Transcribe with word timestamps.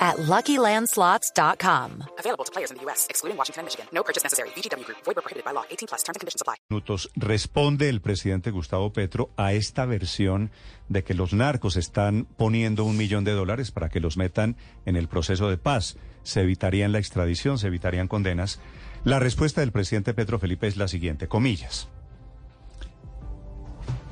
at 0.00 0.16
LuckyLandSlots.com. 0.16 2.04
Available 2.18 2.44
to 2.44 2.52
players 2.52 2.70
in 2.70 2.78
the 2.78 2.84
U.S., 2.84 3.06
excluding 3.10 3.36
Washington 3.36 3.60
and 3.60 3.66
Michigan. 3.66 3.86
No 3.92 4.02
purchase 4.02 4.24
necessary. 4.24 4.48
VGW 4.56 4.84
Group. 4.86 4.98
Void 5.04 5.16
where 5.16 5.22
prohibited 5.22 5.44
by 5.44 5.52
law. 5.52 5.64
18 5.70 5.88
plus. 5.88 6.02
Terms 6.02 6.16
and 6.16 6.20
conditions 6.20 6.40
apply. 6.40 6.56
Minutos. 6.70 7.10
Responde 7.14 7.88
el 7.90 8.00
presidente 8.00 8.50
Gustavo 8.50 8.92
Petro 8.92 9.30
a 9.36 9.52
esta 9.52 9.84
versión 9.84 10.50
de 10.88 11.04
que 11.04 11.14
los 11.14 11.32
narcos 11.32 11.76
están 11.76 12.26
poniendo 12.36 12.84
un 12.84 12.96
millón 12.96 13.24
de 13.24 13.32
dólares 13.32 13.70
para 13.70 13.90
que 13.90 14.00
los 14.00 14.16
metan 14.16 14.56
en 14.86 14.96
el 14.96 15.08
proceso 15.08 15.50
de 15.50 15.58
paz. 15.58 15.96
Se 16.22 16.40
evitarían 16.40 16.92
la 16.92 16.98
extradición, 16.98 17.58
se 17.58 17.66
evitarían 17.66 18.08
condenas. 18.08 18.60
La 19.04 19.18
respuesta 19.18 19.60
del 19.60 19.72
presidente 19.72 20.14
Petro 20.14 20.38
Felipe 20.38 20.66
es 20.66 20.76
la 20.76 20.88
siguiente, 20.88 21.28
comillas. 21.28 21.88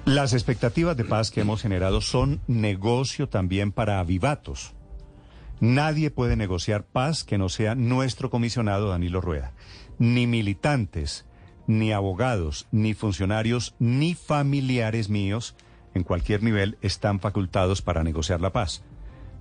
Las 0.07 0.33
expectativas 0.33 0.97
de 0.97 1.05
paz 1.05 1.31
que 1.31 1.43
hemos 1.43 1.61
generado 1.61 2.01
son 2.01 2.41
negocio 2.47 3.29
también 3.29 3.73
para 3.73 4.01
avivatos. 4.01 4.75
Nadie 5.61 6.11
puede 6.11 6.37
negociar 6.37 6.85
paz 6.85 7.25
que 7.25 7.39
no 7.39 7.49
sea 7.49 7.75
nuestro 7.75 8.31
comisionado 8.31 8.91
Danilo 8.91 9.21
Rueda. 9.21 9.53
Ni 9.99 10.27
militantes, 10.27 11.27
ni 11.67 11.93
abogados, 11.93 12.69
ni 12.71 12.95
funcionarios, 12.95 13.75
ni 13.81 14.15
familiares 14.15 15.09
míos 15.09 15.57
en 15.95 16.05
cualquier 16.05 16.43
nivel 16.43 16.79
están 16.81 17.19
facultados 17.19 17.83
para 17.83 18.05
negociar 18.05 18.41
la 18.41 18.53
paz. 18.53 18.83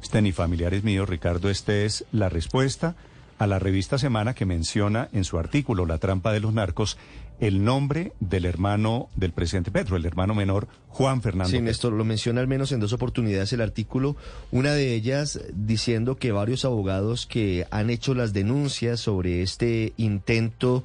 Este 0.02 0.22
ni 0.22 0.32
familiares 0.32 0.84
míos, 0.84 1.08
Ricardo, 1.08 1.50
este 1.50 1.86
es 1.86 2.06
la 2.12 2.30
respuesta 2.30 2.96
a 3.38 3.46
la 3.46 3.60
revista 3.60 3.98
Semana 4.00 4.34
que 4.34 4.46
menciona 4.46 5.10
en 5.14 5.24
su 5.24 5.38
artículo 5.38 5.86
La 5.86 6.00
trampa 6.00 6.32
de 6.32 6.40
los 6.40 6.54
narcos 6.54 6.98
el 7.40 7.64
nombre 7.64 8.14
del 8.20 8.46
hermano 8.46 9.10
del 9.16 9.32
presidente 9.32 9.72
Petro, 9.72 9.96
el 9.96 10.06
hermano 10.06 10.34
menor 10.34 10.68
Juan 10.90 11.22
Fernando. 11.22 11.50
Sí, 11.50 11.58
Petro. 11.58 11.66
Néstor, 11.66 11.94
lo 11.94 12.06
menciona 12.06 12.42
al 12.42 12.48
menos 12.48 12.72
en 12.72 12.80
dos 12.80 12.94
oportunidades 12.94 13.54
el 13.54 13.62
artículo, 13.62 14.16
una 14.52 14.74
de 14.74 14.94
ellas 14.94 15.40
diciendo 15.54 16.16
que 16.16 16.32
varios 16.32 16.66
abogados 16.66 17.28
que 17.28 17.68
han 17.70 17.90
hecho 17.90 18.14
las 18.14 18.34
denuncias 18.34 19.00
sobre 19.00 19.42
este 19.42 19.94
intento 19.98 20.84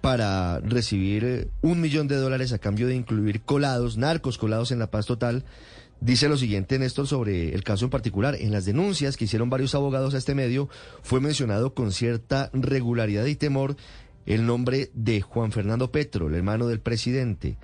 para 0.00 0.60
recibir 0.60 1.24
eh, 1.24 1.48
un 1.60 1.80
millón 1.80 2.08
de 2.08 2.16
dólares 2.16 2.52
a 2.52 2.58
cambio 2.58 2.86
de 2.86 2.94
incluir 2.94 3.42
colados, 3.42 3.98
narcos 3.98 4.38
colados 4.38 4.72
en 4.72 4.78
la 4.78 4.90
paz 4.90 5.06
total, 5.06 5.44
Dice 6.00 6.30
lo 6.30 6.38
siguiente, 6.38 6.78
Néstor, 6.78 7.06
sobre 7.06 7.54
el 7.54 7.62
caso 7.62 7.84
en 7.84 7.90
particular. 7.90 8.34
En 8.34 8.52
las 8.52 8.64
denuncias 8.64 9.18
que 9.18 9.26
hicieron 9.26 9.50
varios 9.50 9.74
abogados 9.74 10.14
a 10.14 10.16
este 10.18 10.34
medio, 10.34 10.70
fue 11.02 11.20
mencionado 11.20 11.74
con 11.74 11.92
cierta 11.92 12.48
regularidad 12.54 13.26
y 13.26 13.34
temor 13.36 13.76
el 14.26 14.46
nombre 14.46 14.90
de 14.94 15.20
Juan 15.20 15.52
Fernando 15.52 15.90
Petro, 15.92 16.28
el 16.28 16.34
hermano 16.34 16.66
del 16.66 16.80
presidente. 16.80 17.56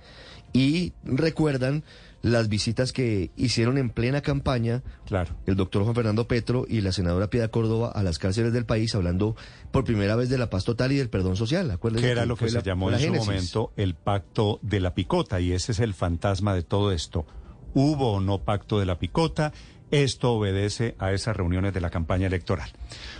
Y 0.52 0.92
recuerdan 1.04 1.84
las 2.22 2.48
visitas 2.48 2.92
que 2.92 3.30
hicieron 3.36 3.78
en 3.78 3.90
plena 3.90 4.20
campaña 4.20 4.82
Claro. 5.04 5.36
el 5.46 5.54
doctor 5.54 5.82
Juan 5.84 5.94
Fernando 5.94 6.26
Petro 6.26 6.64
y 6.68 6.80
la 6.80 6.90
senadora 6.90 7.28
Piedad 7.30 7.50
Córdoba 7.50 7.92
a 7.94 8.02
las 8.02 8.18
cárceles 8.18 8.52
del 8.52 8.64
país, 8.64 8.94
hablando 8.94 9.36
por 9.70 9.84
primera 9.84 10.16
vez 10.16 10.28
de 10.28 10.38
la 10.38 10.50
paz 10.50 10.64
total 10.64 10.90
y 10.92 10.96
del 10.96 11.08
perdón 11.10 11.36
social. 11.36 11.70
Acuérdense 11.70 12.04
que 12.06 12.10
era 12.12 12.26
lo 12.26 12.36
que 12.36 12.48
se 12.48 12.56
la- 12.56 12.62
llamó 12.62 12.90
la 12.90 12.98
en 13.00 13.14
su 13.14 13.14
momento 13.14 13.72
el 13.76 13.94
pacto 13.94 14.58
de 14.62 14.80
la 14.80 14.94
picota, 14.94 15.40
y 15.40 15.52
ese 15.52 15.72
es 15.72 15.78
el 15.78 15.94
fantasma 15.94 16.54
de 16.54 16.62
todo 16.62 16.90
esto. 16.90 17.26
¿Hubo 17.74 18.14
o 18.14 18.20
no 18.20 18.42
pacto 18.42 18.80
de 18.80 18.86
la 18.86 18.98
picota? 18.98 19.52
Esto 19.92 20.32
obedece 20.32 20.96
a 20.98 21.12
esas 21.12 21.36
reuniones 21.36 21.74
de 21.74 21.80
la 21.80 21.90
campaña 21.90 22.26
electoral. 22.26 22.70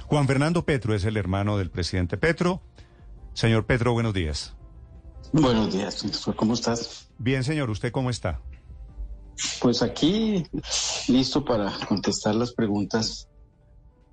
Juan 0.07 0.27
Fernando 0.27 0.65
Petro 0.65 0.95
es 0.95 1.05
el 1.05 1.17
hermano 1.17 1.59
del 1.59 1.71
presidente 1.71 2.17
Petro. 2.17 2.61
Señor 3.37 3.67
Petro, 3.67 3.93
buenos 3.93 4.15
días. 4.15 4.55
Buenos 5.31 5.71
días. 5.71 6.03
¿Cómo 6.37 6.55
estás? 6.55 7.11
Bien, 7.19 7.45
señor, 7.45 7.69
¿usted 7.69 7.93
cómo 7.93 8.09
está? 8.09 8.41
Pues 9.61 9.83
aquí 9.83 10.47
listo 11.09 11.45
para 11.45 11.71
contestar 11.87 12.35
las 12.35 12.55
preguntas 12.55 13.29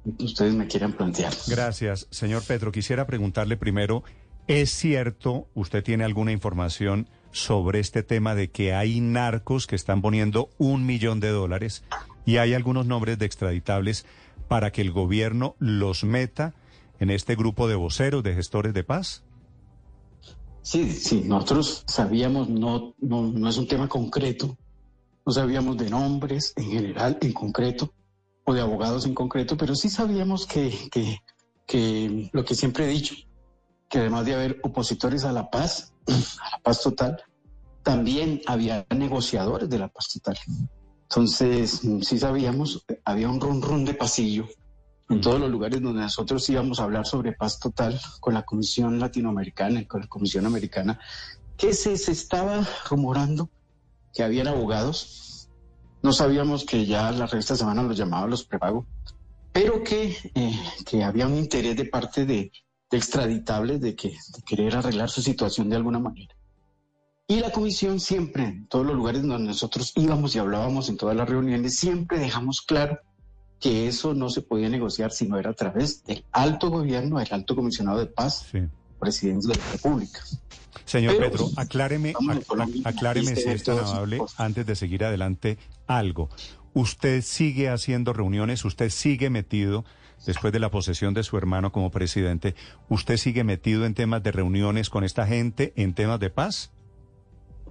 que 0.03 0.25
ustedes 0.25 0.53
me 0.53 0.67
quieran 0.67 0.91
plantear. 0.91 1.31
Gracias, 1.47 2.05
señor 2.11 2.43
Petro. 2.43 2.73
Quisiera 2.73 3.07
preguntarle 3.07 3.55
primero, 3.55 4.03
¿es 4.47 4.71
cierto, 4.71 5.47
usted 5.53 5.85
tiene 5.85 6.03
alguna 6.03 6.33
información 6.33 7.07
sobre 7.31 7.79
este 7.79 8.03
tema 8.03 8.35
de 8.35 8.51
que 8.51 8.73
hay 8.73 8.99
narcos 8.99 9.67
que 9.67 9.77
están 9.77 10.01
poniendo 10.01 10.49
un 10.57 10.85
millón 10.85 11.21
de 11.21 11.29
dólares 11.29 11.85
y 12.25 12.37
hay 12.37 12.53
algunos 12.53 12.87
nombres 12.87 13.17
de 13.19 13.25
extraditables 13.25 14.05
para 14.49 14.73
que 14.73 14.81
el 14.81 14.91
gobierno 14.91 15.55
los 15.59 16.03
meta 16.03 16.53
en 17.03 17.09
este 17.09 17.35
grupo 17.35 17.67
de 17.67 17.75
voceros, 17.75 18.23
de 18.23 18.33
gestores 18.33 18.73
de 18.73 18.85
paz? 18.85 19.23
Sí, 20.61 20.89
sí, 20.89 21.21
nosotros 21.25 21.83
sabíamos, 21.85 22.47
no, 22.47 22.95
no, 23.01 23.23
no 23.23 23.49
es 23.49 23.57
un 23.57 23.67
tema 23.67 23.89
concreto, 23.89 24.57
no 25.25 25.33
sabíamos 25.33 25.75
de 25.77 25.89
nombres 25.89 26.53
en 26.55 26.71
general, 26.71 27.17
en 27.19 27.33
concreto, 27.33 27.93
o 28.45 28.53
de 28.53 28.61
abogados 28.61 29.05
en 29.05 29.13
concreto, 29.13 29.57
pero 29.57 29.75
sí 29.75 29.89
sabíamos 29.89 30.47
que, 30.47 30.73
que, 30.89 31.17
que 31.67 32.29
lo 32.31 32.45
que 32.45 32.55
siempre 32.55 32.85
he 32.85 32.87
dicho, 32.87 33.15
que 33.89 33.99
además 33.99 34.25
de 34.25 34.35
haber 34.35 34.59
opositores 34.63 35.25
a 35.25 35.33
la 35.33 35.49
paz, 35.49 35.93
a 36.07 36.51
la 36.51 36.59
paz 36.63 36.81
total, 36.81 37.21
también 37.83 38.41
había 38.45 38.85
negociadores 38.95 39.69
de 39.69 39.77
la 39.77 39.89
paz 39.89 40.07
total. 40.13 40.37
Entonces, 41.01 41.81
sí 42.01 42.17
sabíamos, 42.17 42.85
había 43.03 43.27
un 43.27 43.41
run 43.41 43.61
run 43.61 43.83
de 43.83 43.93
pasillo 43.93 44.47
en 45.09 45.21
todos 45.21 45.39
los 45.39 45.49
lugares 45.49 45.81
donde 45.81 46.01
nosotros 46.01 46.49
íbamos 46.49 46.79
a 46.79 46.83
hablar 46.83 47.05
sobre 47.05 47.33
paz 47.33 47.59
total 47.59 47.99
con 48.19 48.33
la 48.33 48.43
Comisión 48.43 48.99
Latinoamericana 48.99 49.81
y 49.81 49.85
con 49.85 50.01
la 50.01 50.07
Comisión 50.07 50.45
Americana, 50.45 50.99
que 51.57 51.73
se, 51.73 51.97
se 51.97 52.11
estaba 52.11 52.67
rumorando 52.89 53.49
que 54.13 54.23
habían 54.23 54.47
abogados. 54.47 55.49
No 56.01 56.13
sabíamos 56.13 56.65
que 56.65 56.85
ya 56.85 57.11
la 57.11 57.27
revista 57.27 57.55
Semana 57.55 57.83
los 57.83 57.97
llamaba 57.97 58.27
los 58.27 58.43
prepago, 58.43 58.85
pero 59.51 59.83
que, 59.83 60.15
eh, 60.35 60.59
que 60.85 61.03
había 61.03 61.27
un 61.27 61.37
interés 61.37 61.75
de 61.75 61.85
parte 61.85 62.25
de, 62.25 62.51
de 62.89 62.97
extraditables 62.97 63.81
de, 63.81 63.95
que, 63.95 64.09
de 64.09 64.41
querer 64.45 64.75
arreglar 64.75 65.09
su 65.09 65.21
situación 65.21 65.69
de 65.69 65.75
alguna 65.75 65.99
manera. 65.99 66.35
Y 67.27 67.39
la 67.39 67.51
comisión 67.51 67.99
siempre, 67.99 68.43
en 68.43 68.67
todos 68.67 68.85
los 68.85 68.95
lugares 68.95 69.21
donde 69.21 69.47
nosotros 69.47 69.93
íbamos 69.95 70.35
y 70.35 70.39
hablábamos 70.39 70.89
en 70.89 70.97
todas 70.97 71.15
las 71.15 71.29
reuniones, 71.29 71.77
siempre 71.77 72.19
dejamos 72.19 72.61
claro 72.61 72.99
que 73.63 73.87
eso 73.87 74.13
no 74.13 74.29
se 74.29 74.41
podía 74.41 74.67
negociar 74.67 75.11
si 75.13 75.25
no 75.25 75.37
era 75.39 75.51
a 75.51 75.53
través 75.53 76.03
del 76.03 76.25
alto 76.33 76.69
gobierno, 76.69 77.19
del 77.19 77.29
alto 77.31 77.55
comisionado 77.55 77.99
de 77.99 78.07
paz, 78.07 78.47
Sí. 78.51 78.59
presidente 78.99 79.47
de 79.47 79.55
la 79.55 79.63
República. 79.71 80.19
Señor 80.83 81.15
Pero- 81.17 81.31
Petro, 81.31 81.49
acláreme, 81.55 82.13
ac- 82.13 82.81
acláreme 82.85 83.31
lista 83.31 83.41
si 83.49 83.55
es 83.55 83.63
tan 83.63 83.79
amable, 83.79 84.19
antes 84.37 84.65
de 84.65 84.75
seguir 84.75 85.05
adelante, 85.05 85.57
algo. 85.87 86.29
¿Usted 86.73 87.21
sigue 87.21 87.69
haciendo 87.69 88.11
reuniones? 88.11 88.65
¿Usted 88.65 88.89
sigue 88.89 89.29
metido, 89.29 89.85
después 90.25 90.51
de 90.51 90.59
la 90.59 90.69
posesión 90.69 91.13
de 91.13 91.23
su 91.23 91.37
hermano 91.37 91.71
como 91.71 91.89
presidente, 91.89 92.55
usted 92.89 93.15
sigue 93.15 93.45
metido 93.45 93.85
en 93.85 93.93
temas 93.93 94.23
de 94.23 94.31
reuniones 94.33 94.89
con 94.89 95.05
esta 95.05 95.25
gente, 95.25 95.71
en 95.77 95.93
temas 95.93 96.19
de 96.19 96.29
paz? 96.31 96.71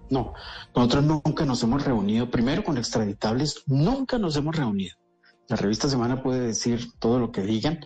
No, 0.09 0.33
nosotros 0.75 1.05
nunca 1.05 1.45
nos 1.45 1.63
hemos 1.63 1.85
reunido, 1.85 2.31
primero 2.31 2.65
con 2.65 2.79
extraditables, 2.79 3.63
nunca 3.67 4.19
nos 4.19 4.37
hemos 4.37 4.57
reunido. 4.57 4.97
La 5.49 5.57
revista 5.57 5.89
Semana 5.89 6.23
puede 6.23 6.41
decir 6.41 6.93
todo 6.99 7.19
lo 7.19 7.33
que 7.33 7.43
digan, 7.43 7.81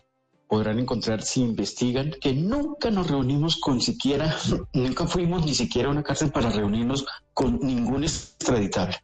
podrán 0.49 0.79
encontrar 0.79 1.23
si 1.23 1.43
investigan 1.43 2.13
que 2.21 2.33
nunca 2.33 2.91
nos 2.91 3.11
reunimos 3.11 3.57
con 3.57 3.81
siquiera, 3.81 4.37
nunca 4.73 5.07
fuimos 5.07 5.45
ni 5.45 5.55
siquiera 5.55 5.89
a 5.89 5.93
una 5.93 6.03
cárcel 6.03 6.31
para 6.31 6.51
reunirnos 6.51 7.07
con 7.35 7.59
ningún 7.61 8.05
extraditable. 8.05 8.97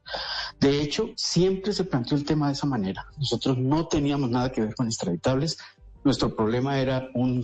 De 0.60 0.81
hecho, 0.81 1.10
siempre 1.16 1.72
se 1.72 1.84
planteó 1.84 2.16
el 2.16 2.25
tema 2.25 2.46
de 2.46 2.52
esa 2.52 2.66
manera. 2.66 3.06
Nosotros 3.19 3.58
no 3.58 3.88
teníamos 3.88 4.31
nada 4.31 4.52
que 4.52 4.60
ver 4.60 4.75
con 4.75 4.87
extraditables. 4.87 5.58
Nuestro 6.04 6.34
problema 6.37 6.78
era 6.78 7.08
un, 7.14 7.43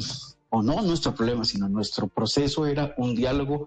o 0.51 0.63
no 0.63 0.83
nuestro 0.83 1.15
problema, 1.15 1.45
sino 1.45 1.69
nuestro 1.69 2.07
proceso 2.09 2.67
era 2.67 2.95
un 2.97 3.15
diálogo 3.15 3.67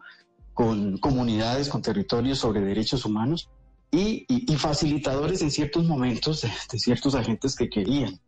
con 0.54 0.98
comunidades, 0.98 1.70
con 1.70 1.82
territorios 1.82 2.40
sobre 2.40 2.62
derechos 2.62 3.04
humanos 3.06 3.50
y, 3.92 4.26
y- 4.28 4.54
y 4.54 4.56
facilitadores 4.58 5.42
en 5.42 5.52
ciertos 5.52 5.86
momentos 5.86 6.42
de, 6.42 6.52
de 6.72 6.80
ciertos 6.80 7.14
agentes 7.16 7.56
que 7.56 7.70
querían 7.70 8.20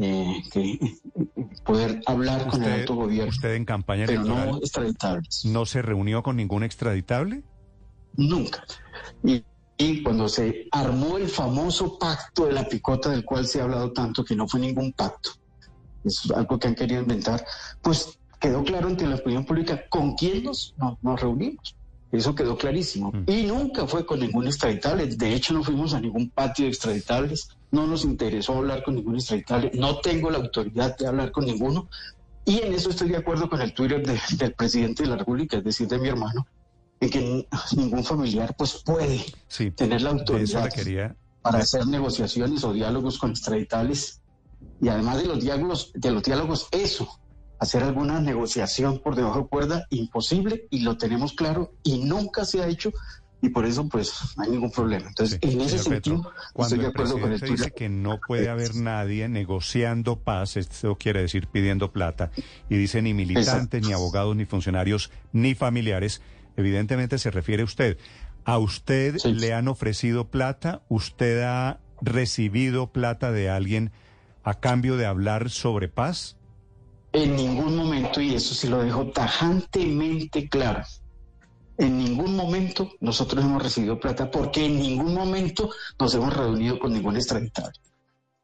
eh, 0.00 0.42
que, 0.52 0.78
poder 1.64 2.02
hablar 2.06 2.46
con 2.48 2.62
el 2.62 2.68
Usted, 2.68 2.80
alto 2.80 2.94
gobierno, 2.96 3.30
usted 3.30 3.54
en 3.54 3.64
campaña 3.64 4.04
electoral 4.04 4.50
no 4.50 4.58
extraditables. 4.58 5.44
no 5.44 5.64
se 5.66 5.82
reunió 5.82 6.22
con 6.22 6.36
ningún 6.36 6.64
extraditable? 6.64 7.42
Nunca. 8.16 8.64
Y, 9.24 9.44
y 9.78 10.02
cuando 10.02 10.28
se 10.28 10.66
armó 10.72 11.18
el 11.18 11.28
famoso 11.28 11.98
pacto 11.98 12.46
de 12.46 12.52
la 12.52 12.64
picota 12.66 13.10
del 13.10 13.24
cual 13.24 13.46
se 13.46 13.60
ha 13.60 13.64
hablado 13.64 13.92
tanto, 13.92 14.24
que 14.24 14.34
no 14.34 14.48
fue 14.48 14.60
ningún 14.60 14.92
pacto, 14.92 15.30
es 16.04 16.30
algo 16.30 16.58
que 16.58 16.68
han 16.68 16.74
querido 16.74 17.02
inventar, 17.02 17.44
pues 17.82 18.18
quedó 18.40 18.62
claro 18.64 18.88
ante 18.88 19.06
la 19.06 19.16
opinión 19.16 19.44
pública 19.44 19.84
con 19.88 20.14
quién 20.14 20.44
nos, 20.44 20.74
nos, 21.02 21.20
reunimos. 21.20 21.76
Eso 22.12 22.34
quedó 22.34 22.56
clarísimo. 22.56 23.10
Mm. 23.12 23.24
Y 23.30 23.42
nunca 23.44 23.86
fue 23.86 24.06
con 24.06 24.20
ningún 24.20 24.46
extraditable. 24.46 25.06
De 25.06 25.34
hecho, 25.34 25.52
no 25.54 25.62
fuimos 25.64 25.92
a 25.94 26.00
ningún 26.00 26.30
patio 26.30 26.64
de 26.64 26.70
extraditables. 26.70 27.48
No 27.72 27.86
nos 27.86 28.04
interesó 28.04 28.54
hablar 28.54 28.82
con 28.84 28.94
ningún 28.94 29.16
extraditable. 29.16 29.70
No 29.74 29.98
tengo 29.98 30.30
la 30.30 30.38
autoridad 30.38 30.96
de 30.96 31.06
hablar 31.06 31.32
con 31.32 31.44
ninguno. 31.44 31.88
Y 32.44 32.60
en 32.60 32.72
eso 32.74 32.90
estoy 32.90 33.08
de 33.08 33.16
acuerdo 33.16 33.48
con 33.50 33.60
el 33.60 33.74
Twitter 33.74 34.06
de- 34.06 34.20
del 34.38 34.54
presidente 34.54 35.02
de 35.02 35.08
la 35.08 35.16
República, 35.16 35.56
es 35.58 35.64
decir, 35.64 35.88
de 35.88 35.98
mi 35.98 36.08
hermano, 36.08 36.46
en 37.00 37.10
que 37.10 37.46
ningún 37.76 38.04
familiar 38.04 38.54
pues 38.56 38.80
puede 38.84 39.20
Sí, 39.48 39.72
tener 39.72 40.02
la 40.02 40.10
autoridad 40.10 40.70
quería... 40.72 41.16
para 41.42 41.58
hacer 41.58 41.86
negociaciones 41.88 42.62
o 42.62 42.72
diálogos 42.72 43.18
con 43.18 43.30
extraditables 43.32 44.20
y 44.80 44.88
además 44.88 45.18
de 45.18 45.26
los 45.26 45.40
diálogos, 45.40 45.90
de 45.94 46.10
los 46.12 46.22
diálogos, 46.22 46.68
eso, 46.70 47.08
hacer 47.58 47.82
alguna 47.82 48.20
negociación 48.20 49.00
por 49.02 49.14
debajo 49.16 49.40
de 49.42 49.46
cuerda, 49.46 49.86
imposible 49.90 50.66
y 50.70 50.80
lo 50.80 50.96
tenemos 50.96 51.32
claro 51.32 51.72
y 51.82 51.98
nunca 52.04 52.44
se 52.44 52.62
ha 52.62 52.66
hecho 52.68 52.92
y 53.42 53.50
por 53.50 53.66
eso 53.66 53.86
pues 53.88 54.12
no 54.36 54.44
hay 54.44 54.50
ningún 54.50 54.70
problema. 54.70 55.08
Entonces, 55.08 55.38
Sí, 55.42 55.50
en 55.52 55.60
ese 55.60 55.76
Petro, 55.76 55.92
sentido, 55.92 56.32
Cuando 56.52 56.74
estoy 56.74 56.78
de 56.78 56.84
el 56.84 56.90
acuerdo 56.90 57.20
con 57.20 57.32
el 57.32 57.38
presidente 57.38 57.64
dice 57.64 57.70
que 57.76 57.88
no 57.88 58.18
puede 58.26 58.48
haber 58.48 58.74
nadie 58.74 59.28
negociando 59.28 60.20
paz, 60.20 60.56
esto 60.56 60.96
quiere 60.96 61.20
decir 61.20 61.46
pidiendo 61.46 61.92
plata, 61.92 62.30
y 62.68 62.76
dice 62.76 63.02
ni 63.02 63.14
militantes, 63.14 63.82
ni 63.82 63.92
abogados, 63.92 64.34
ni 64.36 64.46
funcionarios, 64.46 65.10
ni 65.32 65.54
familiares, 65.54 66.22
evidentemente 66.56 67.18
se 67.18 67.30
refiere 67.30 67.62
a 67.62 67.66
usted. 67.66 67.98
¿A 68.44 68.58
usted 68.58 69.16
Sí. 69.18 69.32
le 69.32 69.52
han 69.52 69.68
ofrecido 69.68 70.28
plata? 70.28 70.82
¿Usted 70.88 71.42
ha 71.42 71.78
recibido 72.00 72.92
plata 72.92 73.32
de 73.32 73.50
alguien 73.50 73.92
a 74.44 74.54
cambio 74.54 74.96
de 74.96 75.06
hablar 75.06 75.50
sobre 75.50 75.88
paz? 75.88 76.35
En 77.16 77.34
ningún 77.34 77.74
momento, 77.74 78.20
y 78.20 78.34
eso 78.34 78.54
sí 78.54 78.68
lo 78.68 78.82
dejo 78.82 79.10
tajantemente 79.10 80.50
claro, 80.50 80.82
en 81.78 81.96
ningún 81.96 82.36
momento 82.36 82.90
nosotros 83.00 83.42
hemos 83.42 83.62
recibido 83.62 83.98
plata 83.98 84.30
porque 84.30 84.66
en 84.66 84.78
ningún 84.78 85.14
momento 85.14 85.70
nos 85.98 86.14
hemos 86.14 86.36
reunido 86.36 86.78
con 86.78 86.92
ningún 86.92 87.16
extraditable. 87.16 87.80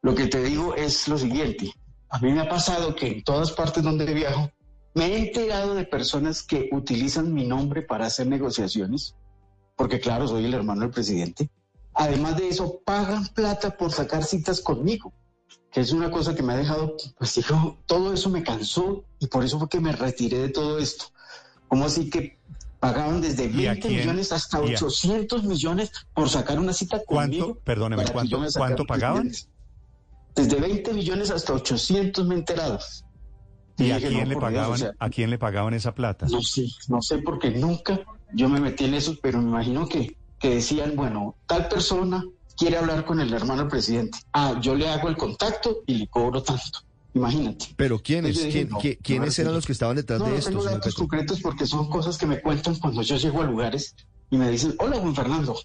Lo 0.01 0.15
que 0.15 0.25
te 0.25 0.41
digo 0.41 0.73
es 0.73 1.07
lo 1.07 1.19
siguiente, 1.19 1.71
a 2.09 2.17
mí 2.17 2.31
me 2.31 2.41
ha 2.41 2.49
pasado 2.49 2.95
que 2.95 3.05
en 3.09 3.23
todas 3.23 3.51
partes 3.51 3.83
donde 3.83 4.11
viajo 4.11 4.49
me 4.95 5.05
he 5.05 5.19
enterado 5.19 5.75
de 5.75 5.85
personas 5.85 6.41
que 6.41 6.69
utilizan 6.71 7.31
mi 7.31 7.45
nombre 7.45 7.83
para 7.83 8.07
hacer 8.07 8.25
negociaciones, 8.25 9.15
porque 9.75 9.99
claro, 9.99 10.27
soy 10.27 10.45
el 10.45 10.53
hermano 10.55 10.81
del 10.81 10.89
presidente. 10.89 11.47
Además 11.93 12.37
de 12.37 12.49
eso, 12.49 12.81
pagan 12.83 13.27
plata 13.35 13.77
por 13.77 13.91
sacar 13.91 14.23
citas 14.23 14.61
conmigo 14.61 15.13
que 15.73 15.81
es 15.81 15.91
una 15.91 16.11
cosa 16.11 16.35
que 16.35 16.43
me 16.43 16.53
ha 16.53 16.57
dejado, 16.57 16.95
pues 17.17 17.33
digo, 17.35 17.79
todo 17.87 18.13
eso 18.13 18.29
me 18.29 18.43
cansó 18.43 19.03
y 19.19 19.27
por 19.27 19.43
eso 19.43 19.57
fue 19.59 19.67
que 19.69 19.79
me 19.79 19.91
retiré 19.91 20.37
de 20.39 20.49
todo 20.49 20.77
esto. 20.77 21.05
¿Cómo 21.67 21.85
así 21.85 22.09
que 22.09 22.37
pagaban 22.79 23.21
desde 23.21 23.45
¿Y 23.45 23.65
a 23.65 23.71
20 23.71 23.87
quién? 23.87 23.99
millones 24.01 24.31
hasta 24.31 24.59
¿Y 24.59 24.73
a- 24.73 24.75
800 24.75 25.43
millones 25.43 25.91
por 26.13 26.29
sacar 26.29 26.59
una 26.59 26.73
cita 26.73 27.01
conmigo? 27.03 27.45
¿Cuánto? 27.47 27.61
Perdóneme, 27.63 28.03
¿cuánto, 28.11 28.39
¿cuánto 28.55 28.85
pagaban? 28.85 29.23
millones? 29.23 29.49
Desde 30.35 30.59
20 30.59 30.93
millones 30.93 31.31
hasta 31.31 31.53
800 31.53 32.25
me 32.27 32.35
he 32.35 32.37
enterado. 32.39 32.79
¿Y 33.77 33.89
a 33.91 33.95
dije, 33.95 34.09
quién 34.09 34.23
no, 34.23 34.29
le 34.29 34.33
por 34.35 34.43
Dios, 34.49 34.53
pagaban, 34.53 34.73
o 34.73 34.77
sea, 34.77 34.91
a 34.99 35.09
quién 35.09 35.29
le 35.31 35.37
pagaban 35.39 35.73
esa 35.73 35.95
plata? 35.95 36.27
no 36.29 36.41
sé, 36.41 36.67
no 36.87 37.01
sé 37.01 37.17
porque 37.19 37.49
nunca 37.49 37.99
yo 38.33 38.47
me 38.49 38.59
metí 38.59 38.85
en 38.85 38.93
eso, 38.93 39.15
pero 39.23 39.41
me 39.41 39.49
imagino 39.49 39.87
que, 39.87 40.15
que 40.39 40.49
decían, 40.55 40.95
bueno, 40.95 41.35
tal 41.47 41.67
persona 41.67 42.23
quiere 42.57 42.77
hablar 42.77 43.05
con 43.05 43.19
el 43.19 43.33
hermano 43.33 43.61
del 43.61 43.69
presidente. 43.69 44.17
Ah, 44.33 44.59
yo 44.61 44.75
le 44.75 44.89
hago 44.89 45.07
el 45.09 45.17
contacto 45.17 45.83
y 45.87 45.95
le 45.95 46.07
cobro 46.07 46.41
tanto. 46.43 46.79
Imagínate. 47.15 47.67
Pero 47.75 47.99
¿quiénes? 47.99 48.37
Dije, 48.37 48.49
¿Quién- 48.51 48.69
no, 48.69 48.75
no, 48.77 48.81
¿Quiénes 49.03 49.37
no, 49.37 49.41
eran 49.43 49.51
no. 49.53 49.57
los 49.57 49.65
que 49.65 49.71
estaban 49.71 49.95
detrás 49.95 50.19
No, 50.19 50.25
de 50.25 50.31
no 50.31 50.37
esto, 50.37 50.49
tengo 50.49 50.61
señor 50.63 50.79
datos 50.79 50.95
concretos 50.95 51.39
porque 51.41 51.67
son 51.67 51.87
cosas 51.89 52.17
que 52.17 52.25
me 52.25 52.41
cuentan 52.41 52.75
cuando 52.75 53.01
yo 53.03 53.17
llego 53.17 53.41
a 53.41 53.45
lugares 53.45 53.95
y 54.31 54.37
me 54.37 54.49
dicen, 54.49 54.73
hola 54.79 54.97
Juan 54.97 55.13
Fernando, 55.15 55.55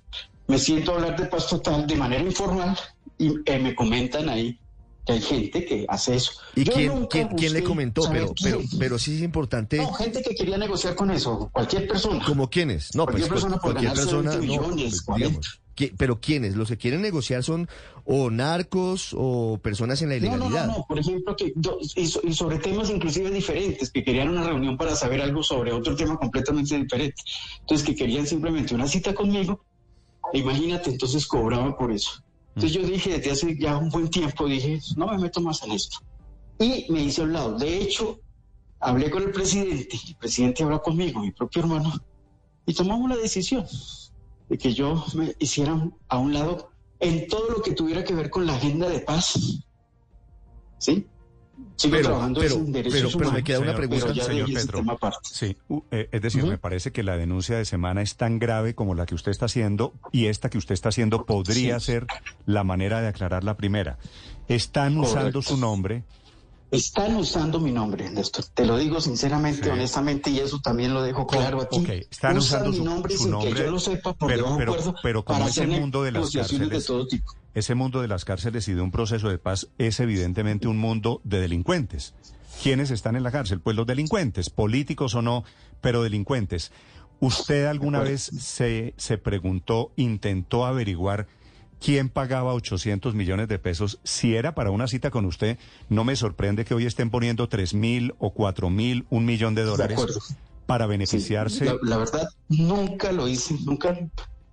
me 0.47 0.59
siento 0.59 0.93
a 0.93 0.95
hablar 0.97 1.17
de 1.19 1.25
paz 1.27 1.47
total 1.49 1.87
de 1.87 1.97
manera 1.97 2.23
informal 2.23 2.77
y 3.17 3.33
eh, 3.47 3.59
me 3.59 3.75
comentan 3.75 4.29
ahí 4.29 4.59
que 5.07 5.13
hay 5.15 5.21
gente 5.23 5.65
que 5.65 5.87
hace 5.89 6.17
eso. 6.17 6.33
¿Y 6.55 6.65
Yo 6.65 6.73
quién, 6.75 7.07
quién, 7.07 7.29
quién 7.29 7.53
le 7.55 7.65
comentó? 7.65 8.03
Pero, 8.13 8.35
pero, 8.43 8.61
pero 8.79 8.99
sí 8.99 9.17
es 9.17 9.23
importante. 9.23 9.79
No, 9.79 9.91
gente 9.95 10.21
que 10.23 10.35
quería 10.35 10.59
negociar 10.59 10.95
con 10.95 11.11
eso, 11.11 11.49
cualquier 11.51 11.89
persona. 11.89 12.23
¿Como 12.27 12.51
quiénes? 12.51 12.95
No, 12.95 13.07
pues 13.07 13.15
Cualquier 13.15 13.31
persona 13.33 13.55
por 13.55 13.73
cualquier 13.73 13.93
ganarse 13.93 14.11
persona, 14.11 14.31
20 14.37 14.47
no, 14.47 14.63
millones, 14.69 15.03
pues, 15.07 15.21
40. 15.23 15.49
Digamos. 15.79 15.93
¿Qui- 15.93 15.95
Pero 15.97 16.21
¿quiénes? 16.21 16.57
Los 16.57 16.69
que 16.69 16.77
quieren 16.77 17.03
negociar 17.03 17.43
son 17.43 17.69
o 18.05 18.31
narcos 18.31 19.15
o 19.17 19.59
personas 19.63 20.01
en 20.03 20.09
la 20.11 20.17
No, 20.19 20.31
no, 20.37 20.37
ilegalidad. 20.37 20.67
no, 20.67 20.79
no, 20.79 20.85
por 20.89 20.99
ejemplo, 20.99 21.37
que, 21.37 21.53
y, 21.97 22.07
so- 22.07 22.21
y 22.25 22.33
sobre 22.35 22.59
temas 22.59 22.91
inclusive 22.91 23.31
diferentes, 23.31 23.91
que 23.91 24.03
querían 24.03 24.29
una 24.31 24.45
reunión 24.45 24.77
para 24.77 24.95
saber 24.97 25.21
algo 25.21 25.43
sobre 25.43 25.73
otro 25.73 25.95
tema 25.95 26.17
completamente 26.17 26.77
diferente. 26.79 27.23
Entonces, 27.61 27.87
que 27.87 27.95
querían 27.95 28.27
simplemente 28.27 28.75
una 28.75 28.87
cita 28.87 29.15
conmigo, 29.15 29.65
imagínate, 30.33 30.91
entonces 30.91 31.27
cobraban 31.27 31.77
por 31.77 31.93
eso. 31.93 32.11
Entonces 32.55 32.81
yo 32.83 32.87
dije, 32.89 33.19
desde 33.19 33.31
hace 33.31 33.57
ya 33.59 33.77
un 33.77 33.89
buen 33.89 34.09
tiempo, 34.09 34.47
dije, 34.49 34.81
no 34.97 35.07
me 35.07 35.19
meto 35.19 35.41
más 35.41 35.63
en 35.63 35.73
esto. 35.73 35.99
Y 36.59 36.87
me 36.91 37.03
hice 37.05 37.21
a 37.21 37.25
un 37.25 37.33
lado. 37.33 37.57
De 37.57 37.79
hecho, 37.83 38.19
hablé 38.81 39.11
con 39.11 39.23
el 39.23 39.31
presidente, 39.31 39.89
el 40.09 40.17
presidente 40.17 40.65
habló 40.65 40.83
conmigo, 40.83 41.21
mi 41.21 41.31
propio 41.31 41.63
hermano, 41.63 41.93
y 42.67 42.75
tomamos 42.75 43.09
la 43.11 43.17
decisión 43.17 43.65
de 44.49 44.59
que 44.59 44.73
yo 44.75 45.05
me 45.15 45.35
hiciera 45.39 45.79
a 46.09 46.19
un 46.19 46.33
lado 46.33 46.71
en 47.01 47.29
todo 47.29 47.51
lo 47.51 47.63
que 47.63 47.73
tuviera 47.73 48.03
que 48.05 48.15
ver 48.15 48.31
con 48.31 48.47
la 48.47 48.55
agenda 48.57 48.89
de 48.89 49.01
paz. 49.01 49.61
¿Sí? 50.79 51.07
Sigo 51.77 51.93
Pero, 51.97 52.09
trabajando 52.09 52.41
pero, 52.41 52.55
en 52.57 52.73
derechos 52.73 53.03
pero, 53.13 53.19
pero 53.19 53.33
me 53.33 53.45
queda 53.45 53.59
una 53.61 53.73
Señor- 53.75 53.77
pregunta. 53.89 54.25
señor 54.25 54.67
tema 54.73 54.93
aparte. 54.95 55.19
Sí, 55.33 55.57
eh, 55.93 56.09
es 56.11 56.23
decir, 56.23 56.45
me 56.45 56.59
parece 56.59 56.93
que 56.93 57.03
la 57.05 57.17
denuncia 57.17 57.57
de 57.57 57.65
semana 57.65 58.03
es 58.03 58.17
tan 58.17 58.39
grave 58.39 58.75
como 58.75 58.95
la 58.95 59.07
que 59.07 59.15
usted 59.15 59.31
está 59.31 59.47
haciendo 59.47 59.93
y 60.13 60.27
esta 60.27 60.51
que 60.51 60.59
usted 60.59 60.75
está 60.75 60.89
haciendo 60.89 61.25
podría 61.25 61.79
Sí. 61.81 61.87
ser 61.87 62.07
la 62.47 62.65
manera 62.65 63.01
de 63.01 63.09
aclarar 63.09 63.45
la 63.45 63.57
primera. 63.57 63.99
Están 64.49 64.99
usando 64.99 65.41
su 65.43 65.57
nombre, 65.57 66.05
Están 66.71 67.17
usando 67.17 67.61
mi 67.61 67.73
nombre, 67.73 68.11
Néstor. 68.11 68.45
Te 68.53 68.67
lo 68.67 68.77
digo 68.77 69.01
sinceramente, 69.01 69.65
Sí. 69.65 69.71
honestamente, 69.71 70.29
y 70.31 70.39
eso 70.39 70.61
también 70.63 70.93
lo 70.93 71.03
dejo 71.03 71.27
claro 71.27 71.63
aquí. 71.63 71.79
ok, 71.79 71.89
están 72.11 72.37
Usan 72.37 72.61
usando 72.63 72.71
mi 72.79 72.85
nombre 72.85 73.15
su 73.17 73.23
sin 73.23 73.31
nombre, 73.33 73.53
que 73.55 73.59
yo 73.65 73.71
lo 73.71 73.81
sepa 73.81 74.13
por 74.13 74.29
pero- 74.29 74.55
pero- 74.59 74.73
acuerdo 74.73 74.95
pero 75.03 75.25
como 75.25 75.39
para 75.39 75.51
ese 75.51 75.67
mundo 75.67 76.03
de 76.03 76.13
las 76.13 76.31
cárceles- 76.31 76.69
de 76.69 76.81
todo 76.83 77.07
tipo. 77.07 77.33
ese 77.55 77.75
mundo 77.75 78.03
de 78.03 78.09
las 78.09 78.25
cárceles 78.27 78.69
y 78.69 78.75
de 78.75 78.83
un 78.83 78.91
proceso 78.91 79.31
de 79.31 79.39
paz 79.39 79.69
es 79.79 79.99
evidentemente 80.01 80.69
un 80.69 80.77
mundo 80.77 81.23
de 81.25 81.41
delincuentes. 81.41 82.13
¿Quiénes 82.63 82.91
están 82.91 83.17
en 83.17 83.23
la 83.23 83.31
cárcel? 83.31 83.61
Pues 83.61 83.75
los 83.75 83.87
delincuentes, 83.87 84.51
políticos 84.51 85.15
o 85.15 85.23
no, 85.23 85.45
pero 85.81 86.03
delincuentes. 86.03 86.71
¿Usted 87.21 87.65
alguna 87.67 88.01
vez 88.01 88.23
se, 88.23 88.95
se 88.97 89.17
preguntó, 89.19 89.91
intentó 89.97 90.67
averiguar 90.67 91.27
quién 91.81 92.09
pagaba 92.09 92.53
800 92.55 93.15
millones 93.15 93.49
de 93.49 93.59
pesos? 93.59 93.99
Si 94.05 94.35
era 94.35 94.55
para 94.55 94.71
una 94.71 94.87
cita 94.89 95.11
con 95.11 95.25
usted, 95.25 95.59
no 95.89 96.05
me 96.05 96.17
sorprende 96.17 96.65
que 96.65 96.75
hoy 96.75 96.87
estén 96.87 97.11
poniendo 97.11 97.49
3 97.49 97.75
mil 97.75 98.15
o 98.19 98.33
4 98.33 98.71
mil, 98.71 99.07
un 99.11 99.25
millón 99.25 99.55
de 99.55 99.63
dólares 99.63 99.99
para 100.67 100.85
Sí, 100.87 100.91
beneficiarse. 100.91 101.65
la, 101.65 101.77
la 101.83 101.97
verdad, 101.99 102.29
nunca 102.49 103.13
lo 103.13 103.27
hice, 103.29 103.57
nunca. 103.65 103.99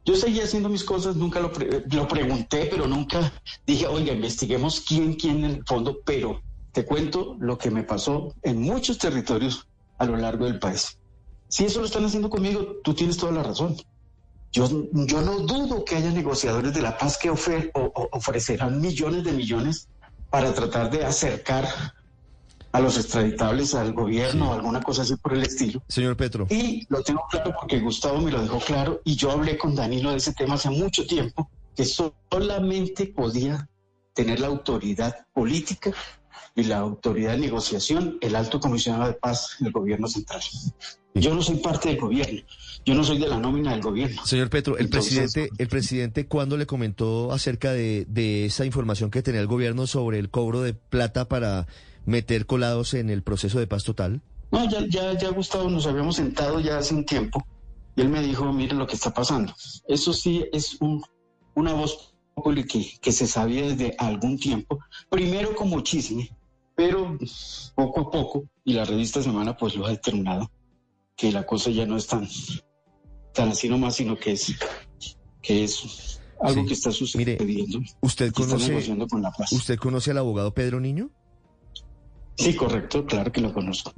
Yo 0.05 0.15
seguía 0.15 0.43
haciendo 0.43 0.69
mis 0.69 0.83
cosas, 0.83 1.15
nunca 1.15 1.39
lo, 1.39 1.51
pre- 1.51 1.83
lo 1.91 2.07
pregunté, 2.07 2.67
pero 2.69 2.87
nunca 2.87 3.33
dije, 3.65 3.87
oiga, 3.87 4.13
investiguemos 4.13 4.81
quién, 4.87 5.15
quién 5.15 5.43
en 5.43 5.51
el 5.51 5.63
fondo, 5.65 5.97
pero 6.05 6.41
te 6.71 6.85
cuento 6.85 7.35
lo 7.39 7.57
que 7.57 7.71
me 7.71 7.83
pasó 7.83 8.33
en 8.43 8.61
muchos 8.61 8.97
territorios 8.99 9.67
a 9.97 10.05
lo 10.05 10.15
largo 10.15 10.45
del 10.45 10.59
país. 10.59 10.99
Si 11.49 11.65
eso 11.65 11.79
lo 11.79 11.85
están 11.87 12.05
haciendo 12.05 12.29
conmigo, 12.29 12.75
tú 12.83 12.93
tienes 12.93 13.17
toda 13.17 13.31
la 13.31 13.43
razón. 13.43 13.75
Yo, 14.55 14.69
yo 14.93 15.21
no 15.21 15.39
dudo 15.39 15.83
que 15.83 15.97
haya 15.97 16.11
negociadores 16.11 16.73
de 16.73 16.81
la 16.81 16.97
paz 16.97 17.17
que 17.17 17.29
ofer- 17.29 17.71
o- 17.73 17.91
o- 17.93 18.09
ofrecerán 18.13 18.79
millones 18.79 19.25
de 19.25 19.33
millones 19.33 19.89
para 20.29 20.53
tratar 20.53 20.89
de 20.89 21.03
acercar 21.03 21.67
a 22.71 22.79
los 22.79 22.95
extraditables 22.97 23.75
al 23.75 23.91
gobierno 23.91 24.51
o 24.51 24.53
alguna 24.53 24.81
cosa 24.81 25.01
así 25.01 25.17
por 25.17 25.33
el 25.33 25.43
estilo. 25.43 25.83
Señor 25.89 26.15
Petro, 26.15 26.47
Y 26.49 26.85
lo 26.87 27.03
tengo 27.03 27.25
claro 27.29 27.53
porque 27.59 27.79
Gustavo 27.81 28.19
me 28.21 28.31
lo 28.31 28.41
dejó 28.41 28.59
claro 28.59 29.01
y 29.03 29.17
yo 29.17 29.31
hablé 29.31 29.57
con 29.57 29.75
Danilo 29.75 30.11
de 30.11 30.17
ese 30.17 30.33
tema 30.33 30.53
hace 30.55 30.69
mucho 30.69 31.05
tiempo, 31.05 31.51
que 31.75 31.83
solamente 31.83 33.07
podía 33.07 33.67
tener 34.13 34.39
la 34.39 34.47
autoridad 34.47 35.13
política 35.33 35.91
y 36.55 36.63
la 36.63 36.77
autoridad 36.77 37.33
de 37.33 37.39
negociación 37.39 38.17
el 38.21 38.35
alto 38.35 38.59
comisionado 38.59 39.07
de 39.07 39.13
paz 39.13 39.57
del 39.59 39.71
gobierno 39.73 40.07
central. 40.07 40.41
Yo 41.13 41.33
no 41.33 41.41
soy 41.41 41.57
parte 41.57 41.89
del 41.89 41.99
gobierno, 41.99 42.41
yo 42.85 42.93
no 42.95 43.03
soy 43.03 43.17
de 43.19 43.27
la 43.27 43.37
nómina 43.39 43.71
del 43.71 43.81
gobierno. 43.81 44.25
señor 44.25 44.49
Petro, 44.49 44.77
el 44.77 44.85
Entonces- 44.85 45.15
presidente, 45.33 45.49
el 45.61 45.67
presidente 45.67 46.27
cuándo 46.27 46.57
le 46.57 46.65
comentó 46.65 47.31
acerca 47.31 47.71
de, 47.73 48.05
de 48.09 48.45
esa 48.45 48.65
información 48.65 49.11
que 49.11 49.21
tenía 49.21 49.41
el 49.41 49.47
gobierno 49.47 49.87
sobre 49.87 50.19
el 50.19 50.29
cobro 50.29 50.61
de 50.61 50.73
plata 50.73 51.27
para 51.27 51.67
meter 52.05 52.45
colados 52.45 52.93
en 52.93 53.09
el 53.09 53.21
proceso 53.23 53.59
de 53.59 53.67
paz 53.67 53.83
total? 53.83 54.21
No, 54.51 54.69
ya, 54.69 54.85
ya, 54.87 55.17
ya 55.17 55.29
Gustavo, 55.29 55.69
nos 55.69 55.87
habíamos 55.87 56.17
sentado 56.17 56.59
ya 56.59 56.77
hace 56.77 56.93
un 56.93 57.05
tiempo 57.05 57.45
y 57.95 58.01
él 58.01 58.09
me 58.09 58.21
dijo, 58.21 58.51
miren 58.53 58.77
lo 58.77 58.87
que 58.87 58.95
está 58.95 59.13
pasando. 59.13 59.53
Eso 59.87 60.13
sí 60.13 60.45
es 60.53 60.77
un, 60.81 61.01
una 61.55 61.73
voz 61.73 62.13
que, 62.67 62.99
que 63.01 63.11
se 63.11 63.25
sabía 63.27 63.63
desde 63.69 63.95
algún 63.97 64.37
tiempo, 64.37 64.79
primero 65.09 65.55
como 65.55 65.81
chisme 65.81 66.29
pero 66.75 67.17
poco 67.75 68.01
a 68.01 68.11
poco, 68.11 68.43
y 68.63 68.73
la 68.73 68.85
revista 68.85 69.21
Semana 69.21 69.55
pues 69.55 69.75
lo 69.75 69.85
ha 69.85 69.89
determinado, 69.89 70.51
que 71.15 71.31
la 71.31 71.45
cosa 71.45 71.69
ya 71.71 71.85
no 71.85 71.95
es 71.97 72.07
tan, 72.07 72.27
tan 73.33 73.49
así 73.49 73.69
nomás, 73.69 73.95
sino 73.95 74.17
que 74.17 74.33
es, 74.33 74.53
que 75.41 75.63
es 75.63 76.19
algo 76.41 76.61
Sí. 76.61 76.67
que 76.67 76.73
está 76.73 76.91
sucediendo. 76.91 77.79
¿Usted 78.01 78.33
que 78.33 78.41
está 78.41 78.53
conoce, 78.53 78.69
negociando 78.69 79.07
con 79.07 79.21
la 79.21 79.31
paz. 79.31 79.51
¿Usted 79.53 79.77
conoce 79.77 80.11
al 80.11 80.17
abogado 80.17 80.53
Pedro 80.53 80.79
Niño? 80.79 81.09
Sí, 82.37 82.53
correcto, 82.55 83.05
claro 83.05 83.31
que 83.31 83.39
lo 83.41 83.53
conozco. 83.53 83.93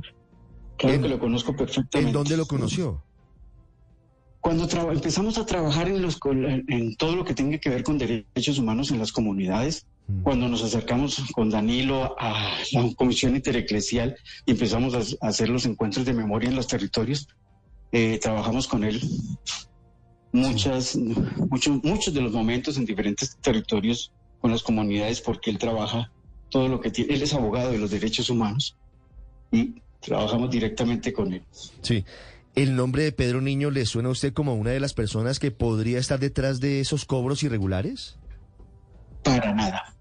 Claro 0.77 0.95
¿En- 0.95 1.01
que 1.01 1.09
lo 1.09 1.19
conozco 1.19 1.55
perfectamente. 1.55 1.99
¿En 2.09 2.13
dónde 2.13 2.37
lo 2.37 2.45
conoció? 2.45 3.03
Cuando 4.39 4.67
empezamos 4.91 5.37
a 5.39 5.45
trabajar 5.45 5.89
en, 5.89 6.01
los, 6.01 6.19
en, 6.23 6.95
todo 6.95 7.15
lo 7.15 7.25
que 7.25 7.33
tenga 7.33 7.57
que 7.57 7.69
ver 7.69 7.83
con 7.83 7.97
derechos 7.97 8.59
humanos 8.59 8.91
en 8.91 8.99
las 8.99 9.11
comunidades. 9.11 9.87
Cuando 10.23 10.47
nos 10.47 10.63
acercamos 10.63 11.21
con 11.33 11.49
Danilo 11.49 12.15
a 12.17 12.57
la 12.71 12.93
Comisión 12.95 13.35
Intereclesial 13.35 14.15
y 14.45 14.51
empezamos 14.51 14.93
a, 14.93 15.25
a 15.25 15.29
hacer 15.29 15.49
los 15.49 15.65
encuentros 15.65 16.05
de 16.05 16.13
memoria 16.13 16.49
en 16.49 16.55
los 16.55 16.67
territorios, 16.67 17.27
eh, 17.91 18.19
trabajamos 18.21 18.67
con 18.67 18.83
él 18.83 19.01
muchas, 20.31 20.95
muchos, 20.95 21.83
muchos 21.83 22.13
de 22.13 22.21
los 22.21 22.31
momentos 22.31 22.77
en 22.77 22.85
diferentes 22.85 23.37
territorios 23.37 24.11
con 24.39 24.51
las 24.51 24.63
comunidades 24.63 25.21
porque 25.21 25.49
él 25.49 25.57
trabaja 25.57 26.11
todo 26.49 26.67
lo 26.67 26.79
que 26.79 26.91
tiene, 26.91 27.13
él 27.13 27.21
es 27.21 27.33
abogado 27.33 27.71
de 27.71 27.77
los 27.77 27.91
derechos 27.91 28.29
humanos 28.29 28.77
y 29.51 29.81
trabajamos 29.99 30.49
directamente 30.49 31.11
con 31.11 31.33
él. 31.33 31.43
Sí. 31.81 32.05
¿El 32.55 32.75
nombre 32.75 33.03
de 33.03 33.11
Pedro 33.11 33.39
Niño 33.41 33.69
le 33.69 33.85
suena 33.85 34.09
a 34.09 34.13
usted 34.13 34.33
como 34.33 34.55
una 34.55 34.71
de 34.71 34.79
las 34.79 34.93
personas 34.93 35.37
que 35.37 35.51
podría 35.51 35.99
estar 35.99 36.19
detrás 36.19 36.59
de 36.59 36.79
esos 36.79 37.05
cobros 37.05 37.43
irregulares? 37.43 38.17
Para 39.23 39.53
nada, 39.53 39.95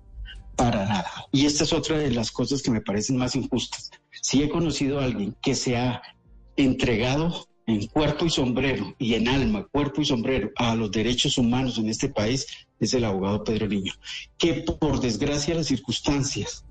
para 0.57 0.87
nada. 0.87 1.11
Y 1.33 1.47
esta 1.47 1.65
es 1.65 1.73
otra 1.73 1.99
de 1.99 2.11
las 2.11 2.31
cosas 2.31 2.63
que 2.63 2.71
me 2.71 2.81
parecen 2.81 3.17
más 3.17 3.37
injustas. 3.37 3.91
Si 4.23 4.43
he 4.43 4.49
conocido 4.49 4.99
a 4.99 5.05
alguien 5.05 5.37
que 5.43 5.55
se 5.55 5.77
ha 5.77 6.03
entregado 6.57 7.47
en 7.67 7.87
cuerpo 7.87 8.25
y 8.25 8.31
sombrero 8.31 8.95
y 8.99 9.15
en 9.15 9.29
alma, 9.29 9.67
cuerpo 9.71 10.01
y 10.01 10.07
sombrero 10.07 10.51
a 10.57 10.75
los 10.75 10.91
derechos 10.91 11.37
humanos 11.37 11.79
en 11.79 11.89
este 11.89 12.09
país, 12.09 12.47
es 12.81 12.95
el 12.95 13.05
abogado 13.05 13.45
Pedro 13.45 13.69
Niño, 13.69 13.93
que 14.39 14.55
por 14.55 15.01
desgracia 15.01 15.55
las 15.55 15.67
circunstancias 15.67 16.65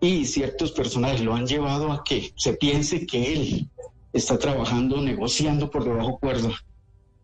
y 0.00 0.24
ciertos 0.24 0.72
personajes 0.72 1.20
lo 1.20 1.34
han 1.34 1.46
llevado 1.46 1.92
a 1.92 2.02
que 2.02 2.32
se 2.36 2.54
piense 2.54 3.06
que 3.06 3.32
él 3.34 3.70
está 4.12 4.38
trabajando, 4.38 5.00
negociando 5.00 5.70
por 5.70 5.84
debajo 5.84 6.18
cuerda, 6.18 6.50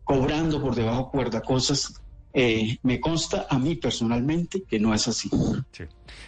cobrando 0.03 0.61
por 0.61 0.75
debajo 0.75 1.09
cuerda 1.09 1.41
cosas. 1.41 2.01
Eh, 2.39 2.77
me 2.83 2.99
consta 2.99 3.47
a 3.49 3.57
mí 3.57 3.75
personalmente 3.77 4.61
que 4.69 4.79
no 4.79 4.93
es 4.93 5.07
así. 5.07 5.27
Sí. 5.71 5.85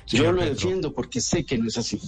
Yo 0.08 0.32
lo 0.32 0.44
defiendo 0.44 0.92
porque 0.92 1.22
sé 1.22 1.46
que 1.46 1.56
no 1.60 1.68
es 1.68 1.78
así. 1.78 2.00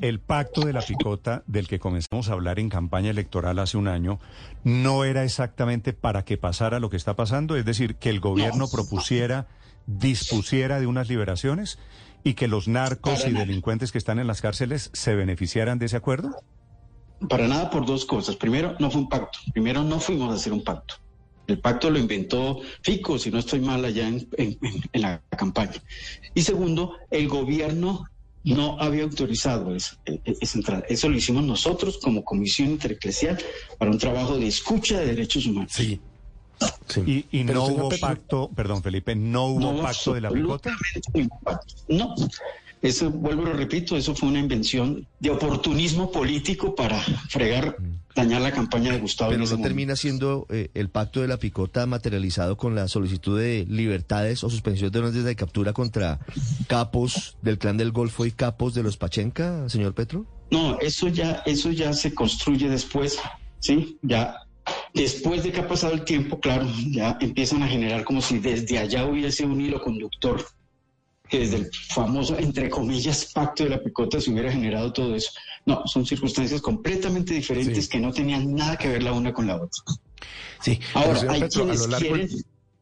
El 0.00 0.18
pacto 0.18 0.62
de 0.62 0.72
la 0.72 0.80
picota 0.80 1.42
del 1.46 1.68
que 1.68 1.78
comenzamos 1.78 2.30
a 2.30 2.32
hablar 2.32 2.58
en 2.58 2.70
campaña 2.70 3.10
electoral 3.10 3.58
hace 3.58 3.76
un 3.76 3.86
año 3.86 4.18
no 4.64 5.04
era 5.04 5.24
exactamente 5.24 5.92
para 5.92 6.24
que 6.24 6.38
pasara 6.38 6.80
lo 6.80 6.88
que 6.88 6.96
está 6.96 7.16
pasando, 7.16 7.54
es 7.54 7.66
decir, 7.66 7.96
que 7.96 8.08
el 8.08 8.20
gobierno 8.20 8.60
No. 8.64 8.68
propusiera, 8.68 9.46
dispusiera 9.86 10.80
de 10.80 10.86
unas 10.86 11.10
liberaciones 11.10 11.78
y 12.24 12.32
que 12.34 12.48
los 12.48 12.66
narcos 12.66 13.18
Para 13.18 13.28
y 13.28 13.32
nada. 13.34 13.44
delincuentes 13.44 13.92
que 13.92 13.98
están 13.98 14.18
en 14.18 14.26
las 14.26 14.40
cárceles 14.40 14.88
se 14.94 15.14
beneficiaran 15.14 15.78
de 15.78 15.84
ese 15.84 15.96
acuerdo. 15.98 16.34
Para 17.28 17.46
nada 17.46 17.68
por 17.68 17.84
dos 17.84 18.06
cosas. 18.06 18.36
Primero, 18.36 18.74
no 18.78 18.90
fue 18.90 19.02
un 19.02 19.08
pacto. 19.10 19.38
Primero, 19.52 19.84
no 19.84 20.00
fuimos 20.00 20.30
a 20.32 20.36
hacer 20.36 20.54
un 20.54 20.64
pacto. 20.64 20.94
El 21.50 21.60
pacto 21.60 21.90
lo 21.90 21.98
inventó 21.98 22.60
Fico, 22.82 23.18
si 23.18 23.30
no 23.30 23.38
estoy 23.38 23.60
mal, 23.60 23.84
allá 23.84 24.08
en, 24.08 24.28
en- 24.36 24.58
en- 24.62 24.82
en 24.92 25.00
la 25.02 25.22
campaña. 25.36 25.82
Y 26.34 26.42
segundo, 26.42 26.96
el 27.10 27.28
gobierno 27.28 28.04
no 28.42 28.80
había 28.80 29.02
autorizado 29.02 29.74
esa, 29.74 29.96
e- 30.06 30.20
e- 30.24 30.36
esa 30.40 30.58
entrada. 30.58 30.84
Eso 30.88 31.08
lo 31.08 31.16
hicimos 31.16 31.44
nosotros 31.44 31.98
como 32.02 32.24
Comisión 32.24 32.70
Intereclesial 32.70 33.38
para 33.78 33.90
un 33.90 33.98
trabajo 33.98 34.38
de 34.38 34.46
escucha 34.46 34.98
de 35.00 35.06
derechos 35.06 35.44
humanos. 35.46 35.72
Sí. 35.74 36.00
sí. 36.88 37.26
Y, 37.32 37.44
no 37.44 37.64
hubo 37.66 37.88
pacto, 38.00 38.50
perdón 38.54 38.82
Felipe, 38.82 39.14
no 39.14 39.46
hubo 39.46 39.72
No, 39.72 39.82
pacto 39.82 40.14
de 40.14 40.20
la 40.22 40.30
picota. 40.30 40.74
No, 41.88 42.14
eso 42.82 43.10
vuelvo 43.10 43.42
y 43.42 43.46
lo 43.46 43.52
repito, 43.52 43.96
eso 43.96 44.14
fue 44.14 44.28
una 44.28 44.38
invención 44.38 45.06
de 45.18 45.30
oportunismo 45.30 46.10
político 46.10 46.74
para 46.74 46.98
fregar, 47.28 47.76
dañar 48.14 48.40
la 48.40 48.52
campaña 48.52 48.92
de 48.92 49.00
Gustavo. 49.00 49.30
Pero 49.30 49.40
no 49.40 49.46
momento. 49.46 49.68
termina 49.68 49.96
siendo 49.96 50.46
eh, 50.48 50.70
el 50.74 50.88
pacto 50.88 51.20
de 51.20 51.28
la 51.28 51.36
picota 51.38 51.86
materializado 51.86 52.56
con 52.56 52.74
la 52.74 52.88
solicitud 52.88 53.38
de 53.38 53.66
libertades 53.68 54.42
o 54.44 54.50
suspensión 54.50 54.90
de 54.90 54.98
órdenes 54.98 55.24
de 55.24 55.36
captura 55.36 55.72
contra 55.72 56.20
capos 56.68 57.36
del 57.42 57.58
clan 57.58 57.76
del 57.76 57.92
Golfo 57.92 58.24
y 58.24 58.30
capos 58.30 58.74
de 58.74 58.82
los 58.82 58.96
Pachenca, 58.96 59.68
señor 59.68 59.94
Petro? 59.94 60.24
No, 60.50 60.78
eso 60.80 61.08
ya, 61.08 61.42
eso 61.46 61.70
ya 61.70 61.92
se 61.92 62.14
construye 62.14 62.68
después, 62.68 63.18
¿sí? 63.60 63.98
Ya 64.02 64.36
después 64.94 65.42
de 65.42 65.52
que 65.52 65.60
ha 65.60 65.68
pasado 65.68 65.92
el 65.92 66.04
tiempo, 66.04 66.40
claro, 66.40 66.66
ya 66.90 67.18
empiezan 67.20 67.62
a 67.62 67.68
generar 67.68 68.04
como 68.04 68.22
si 68.22 68.38
desde 68.38 68.78
allá 68.78 69.04
hubiese 69.04 69.44
un 69.44 69.60
hilo 69.60 69.80
conductor, 69.80 70.44
que 71.30 71.38
desde 71.38 71.56
el 71.58 71.70
famoso, 71.72 72.36
entre 72.36 72.68
comillas, 72.68 73.30
pacto 73.32 73.62
de 73.64 73.70
la 73.70 73.82
picota 73.82 74.20
se 74.20 74.30
hubiera 74.32 74.50
generado 74.50 74.92
todo 74.92 75.14
eso. 75.14 75.30
No, 75.64 75.86
son 75.86 76.04
circunstancias 76.04 76.60
completamente 76.60 77.32
diferentes 77.34 77.84
Sí. 77.84 77.90
que 77.90 78.00
no 78.00 78.12
tenían 78.12 78.52
nada 78.52 78.76
que 78.76 78.88
ver 78.88 79.02
la 79.02 79.12
una 79.12 79.32
con 79.32 79.46
la 79.46 79.56
otra. 79.56 79.70
Sí. 80.60 80.80
Ahora, 80.92 81.20
hay 81.32 81.40
Petro, 81.40 81.62
quienes 81.62 81.88
largo 81.88 81.98
quieren 81.98 82.30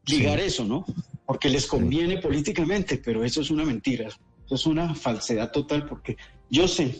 ligar 0.07 0.39
eso, 0.39 0.65
¿no? 0.65 0.83
Porque 1.25 1.49
les 1.49 1.67
conviene 1.67 2.17
políticamente, 2.17 2.97
pero 2.97 3.23
eso 3.23 3.41
es 3.41 3.51
una 3.51 3.63
mentira. 3.63 4.07
Eso 4.07 4.55
es 4.55 4.65
una 4.65 4.95
falsedad 4.95 5.51
total 5.51 5.85
porque 5.85 6.17
yo 6.49 6.67
sé, 6.67 6.99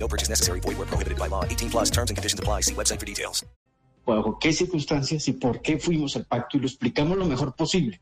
No 0.00 0.08
purchase 0.08 0.30
necessary. 0.30 0.60
Void 0.60 0.78
where 0.78 0.86
prohibited 0.86 1.18
by 1.18 1.28
law. 1.28 1.44
18 1.44 1.70
plus 1.70 1.90
terms 1.90 2.10
and 2.10 2.16
conditions 2.16 2.40
apply. 2.40 2.62
See 2.62 2.74
website 2.74 2.98
for 2.98 3.06
details. 3.06 3.44
bajo 4.06 4.38
qué 4.38 4.52
circunstancias 4.52 5.28
y 5.28 5.32
por 5.32 5.62
qué 5.62 5.78
fuimos 5.78 6.16
al 6.16 6.24
pacto 6.24 6.56
y 6.56 6.60
lo 6.60 6.66
explicamos 6.66 7.16
lo 7.16 7.26
mejor 7.26 7.54
posible 7.54 8.00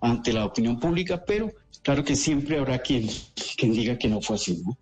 ante 0.00 0.32
la 0.32 0.44
opinión 0.44 0.78
pública, 0.78 1.24
pero 1.24 1.52
claro 1.82 2.04
que 2.04 2.16
siempre 2.16 2.58
habrá 2.58 2.78
quien, 2.78 3.08
quien 3.56 3.72
diga 3.72 3.98
que 3.98 4.08
no 4.08 4.20
fue 4.20 4.36
así, 4.36 4.62
¿no? 4.64 4.76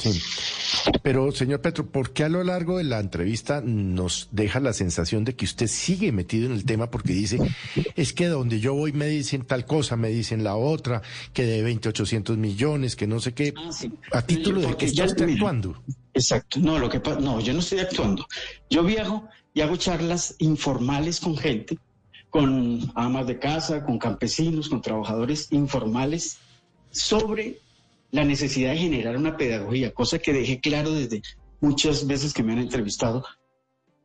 Sí. 0.00 0.20
Pero, 1.02 1.30
señor 1.32 1.60
Petro, 1.60 1.86
¿por 1.86 2.12
qué 2.12 2.24
a 2.24 2.28
lo 2.28 2.42
largo 2.44 2.78
de 2.78 2.84
la 2.84 3.00
entrevista 3.00 3.60
nos 3.64 4.28
deja 4.32 4.60
la 4.60 4.72
sensación 4.72 5.24
de 5.24 5.34
que 5.34 5.44
usted 5.44 5.66
sigue 5.66 6.12
metido 6.12 6.46
en 6.46 6.52
el 6.52 6.64
tema 6.64 6.90
porque 6.90 7.12
dice, 7.12 7.38
es 7.96 8.12
que 8.12 8.26
donde 8.26 8.60
yo 8.60 8.74
voy 8.74 8.92
me 8.92 9.06
dicen 9.06 9.44
tal 9.44 9.66
cosa, 9.66 9.96
me 9.96 10.08
dicen 10.08 10.44
la 10.44 10.56
otra, 10.56 11.02
que 11.32 11.44
de 11.44 11.62
20, 11.62 11.88
800 11.88 12.36
millones, 12.38 12.96
que 12.96 13.06
no 13.06 13.20
sé 13.20 13.34
qué, 13.34 13.52
Ah, 13.56 13.70
sí. 13.72 13.92
a 14.12 14.22
título 14.22 14.60
de 14.60 14.76
que 14.76 14.86
ya- 14.86 15.04
está 15.04 15.14
usted 15.14 15.26
mira, 15.26 15.36
actuando? 15.38 15.82
Exacto. 16.14 16.58
No, 16.60 16.78
lo 16.78 16.88
que 16.88 17.00
no, 17.20 17.40
yo 17.40 17.52
no 17.52 17.60
estoy 17.60 17.80
actuando. 17.80 18.26
Yo 18.70 18.82
viajo 18.82 19.28
y 19.54 19.60
hago 19.60 19.76
charlas 19.76 20.34
informales 20.38 21.20
con 21.20 21.36
gente, 21.36 21.78
con 22.30 22.90
amas 22.94 23.26
de 23.26 23.38
casa, 23.38 23.84
con 23.84 23.98
campesinos, 23.98 24.68
con 24.68 24.80
trabajadores 24.82 25.48
informales 25.52 26.38
sobre 26.90 27.60
la 28.16 28.24
necesidad 28.24 28.70
de 28.70 28.78
generar 28.78 29.16
una 29.16 29.36
pedagogía, 29.36 29.92
cosa 29.92 30.18
que 30.18 30.32
dejé 30.32 30.58
claro 30.58 30.90
desde 30.90 31.20
muchas 31.60 32.06
veces 32.06 32.32
que 32.32 32.42
me 32.42 32.54
han 32.54 32.60
entrevistado, 32.60 33.22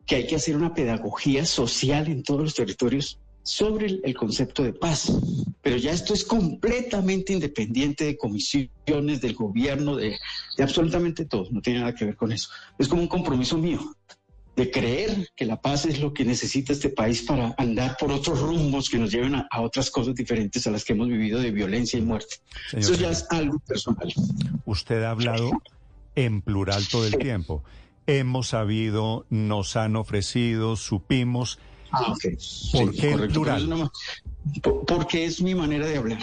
que 0.05 0.15
hay 0.15 0.27
que 0.27 0.35
hacer 0.35 0.57
una 0.57 0.73
pedagogía 0.73 1.45
social 1.45 2.07
en 2.07 2.21
todos 2.21 2.41
los 2.41 2.53
territorios 2.53 3.21
sobre 3.43 4.01
el, 4.03 4.13
concepto 4.13 4.63
de 4.63 4.73
paz. 4.73 5.13
Pero 5.61 5.77
ya 5.77 5.91
esto 5.91 6.13
es 6.13 6.25
completamente 6.25 7.31
independiente 7.31 8.03
de 8.03 8.17
comisiones, 8.17 9.21
del 9.21 9.33
gobierno, 9.33 9.95
de, 9.95 10.17
de 10.57 10.63
absolutamente 10.63 11.23
todo. 11.25 11.47
No 11.49 11.61
tiene 11.61 11.79
nada 11.79 11.95
que 11.95 12.03
ver 12.03 12.17
con 12.17 12.33
eso. 12.33 12.49
Es 12.77 12.89
como 12.89 13.01
un 13.01 13.07
compromiso 13.07 13.57
mío 13.57 13.79
de 14.55 14.69
creer 14.69 15.29
que 15.35 15.45
la 15.45 15.61
paz 15.61 15.85
es 15.85 15.99
lo 16.01 16.13
que 16.13 16.25
necesita 16.25 16.73
este 16.73 16.89
país 16.89 17.21
para 17.23 17.55
andar 17.57 17.95
por 17.97 18.11
otros 18.11 18.39
rumbos 18.41 18.89
que 18.89 18.97
nos 18.99 19.11
lleven 19.11 19.35
a, 19.35 19.47
a 19.49 19.61
otras 19.61 19.89
cosas 19.89 20.13
diferentes 20.13 20.67
a 20.67 20.71
las 20.71 20.83
que 20.83 20.93
hemos 20.93 21.07
vivido 21.07 21.39
de 21.39 21.51
violencia 21.51 21.97
y 21.97 22.01
muerte. 22.01 22.35
Señor 22.69 22.83
Eso 22.91 22.93
ya 23.01 23.09
es 23.11 23.25
algo 23.29 23.59
personal. 23.59 24.13
Usted 24.65 25.03
ha 25.03 25.11
hablado 25.11 25.51
en 26.15 26.41
plural 26.41 26.85
todo 26.89 27.05
el 27.07 27.17
tiempo. 27.17 27.63
Hemos 28.07 28.49
sabido, 28.49 29.25
nos 29.29 29.75
han 29.77 29.95
ofrecido, 29.95 30.75
supimos. 30.75 31.59
Ah, 31.91 32.11
ok. 32.11 32.23
¿Por 32.23 32.39
Sí, 32.39 32.99
qué 32.99 33.07
en 33.11 33.13
correcto. 33.13 33.33
plural? 33.33 33.89
Porque 34.87 35.25
es 35.25 35.41
mi 35.41 35.55
manera 35.55 35.85
de 35.85 35.97
hablar. 35.97 36.19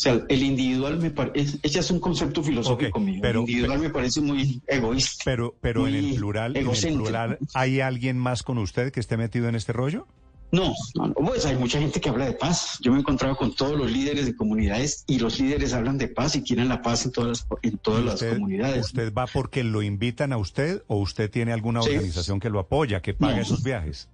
Sea, 0.00 0.20
el 0.28 0.42
individual 0.42 0.98
me 0.98 1.10
parece, 1.10 1.58
ese 1.62 1.78
es 1.78 1.90
un 1.90 2.00
concepto 2.00 2.42
filosófico 2.42 2.98
Ok, 2.98 3.04
mío. 3.04 3.18
pero- 3.22 3.40
el 3.42 3.48
individual 3.50 3.78
me 3.80 3.90
parece 3.90 4.20
muy 4.20 4.60
egoísta. 4.66 5.22
Pero, 5.24 5.54
pero 5.60 5.86
en 5.86 5.94
el 5.94 6.14
plural, 6.14 6.56
en 6.56 6.68
el 6.68 6.94
plural, 6.94 7.38
¿hay 7.54 7.80
alguien 7.80 8.18
más 8.18 8.42
con 8.42 8.58
usted 8.58 8.92
que 8.92 9.00
esté 9.00 9.16
metido 9.16 9.48
en 9.48 9.54
este 9.56 9.72
rollo? 9.72 10.06
No, 10.52 10.74
no, 10.96 11.12
pues 11.14 11.46
hay 11.46 11.54
mucha 11.56 11.78
gente 11.78 12.00
que 12.00 12.08
habla 12.08 12.24
de 12.24 12.32
paz. 12.32 12.78
Yo 12.80 12.90
me 12.90 12.96
he 12.98 13.00
encontrado 13.02 13.36
con 13.36 13.54
todos 13.54 13.78
los 13.78 13.88
líderes 13.92 14.26
de 14.26 14.34
comunidades 14.34 15.04
y 15.06 15.20
los 15.20 15.38
líderes 15.38 15.72
hablan 15.74 15.96
de 15.96 16.08
paz 16.08 16.34
y 16.34 16.42
quieren 16.42 16.68
la 16.68 16.82
paz 16.82 17.04
en 17.06 17.12
todas 17.12 17.28
las, 17.28 17.46
en 17.62 17.78
todas 17.78 18.04
las 18.04 18.14
¿Usted, 18.14 18.32
comunidades. 18.32 18.86
¿Usted 18.86 19.12
va 19.14 19.26
porque 19.28 19.62
lo 19.62 19.80
invitan 19.82 20.32
a 20.32 20.38
usted 20.38 20.82
o 20.88 20.96
usted 20.96 21.30
tiene 21.30 21.52
alguna 21.52 21.82
Sí. 21.82 21.90
organización 21.90 22.40
que 22.40 22.50
lo 22.50 22.58
apoya, 22.58 23.00
que 23.00 23.14
paga 23.14 23.36
No. 23.36 23.42
esos 23.42 23.62
viajes? 23.62 24.08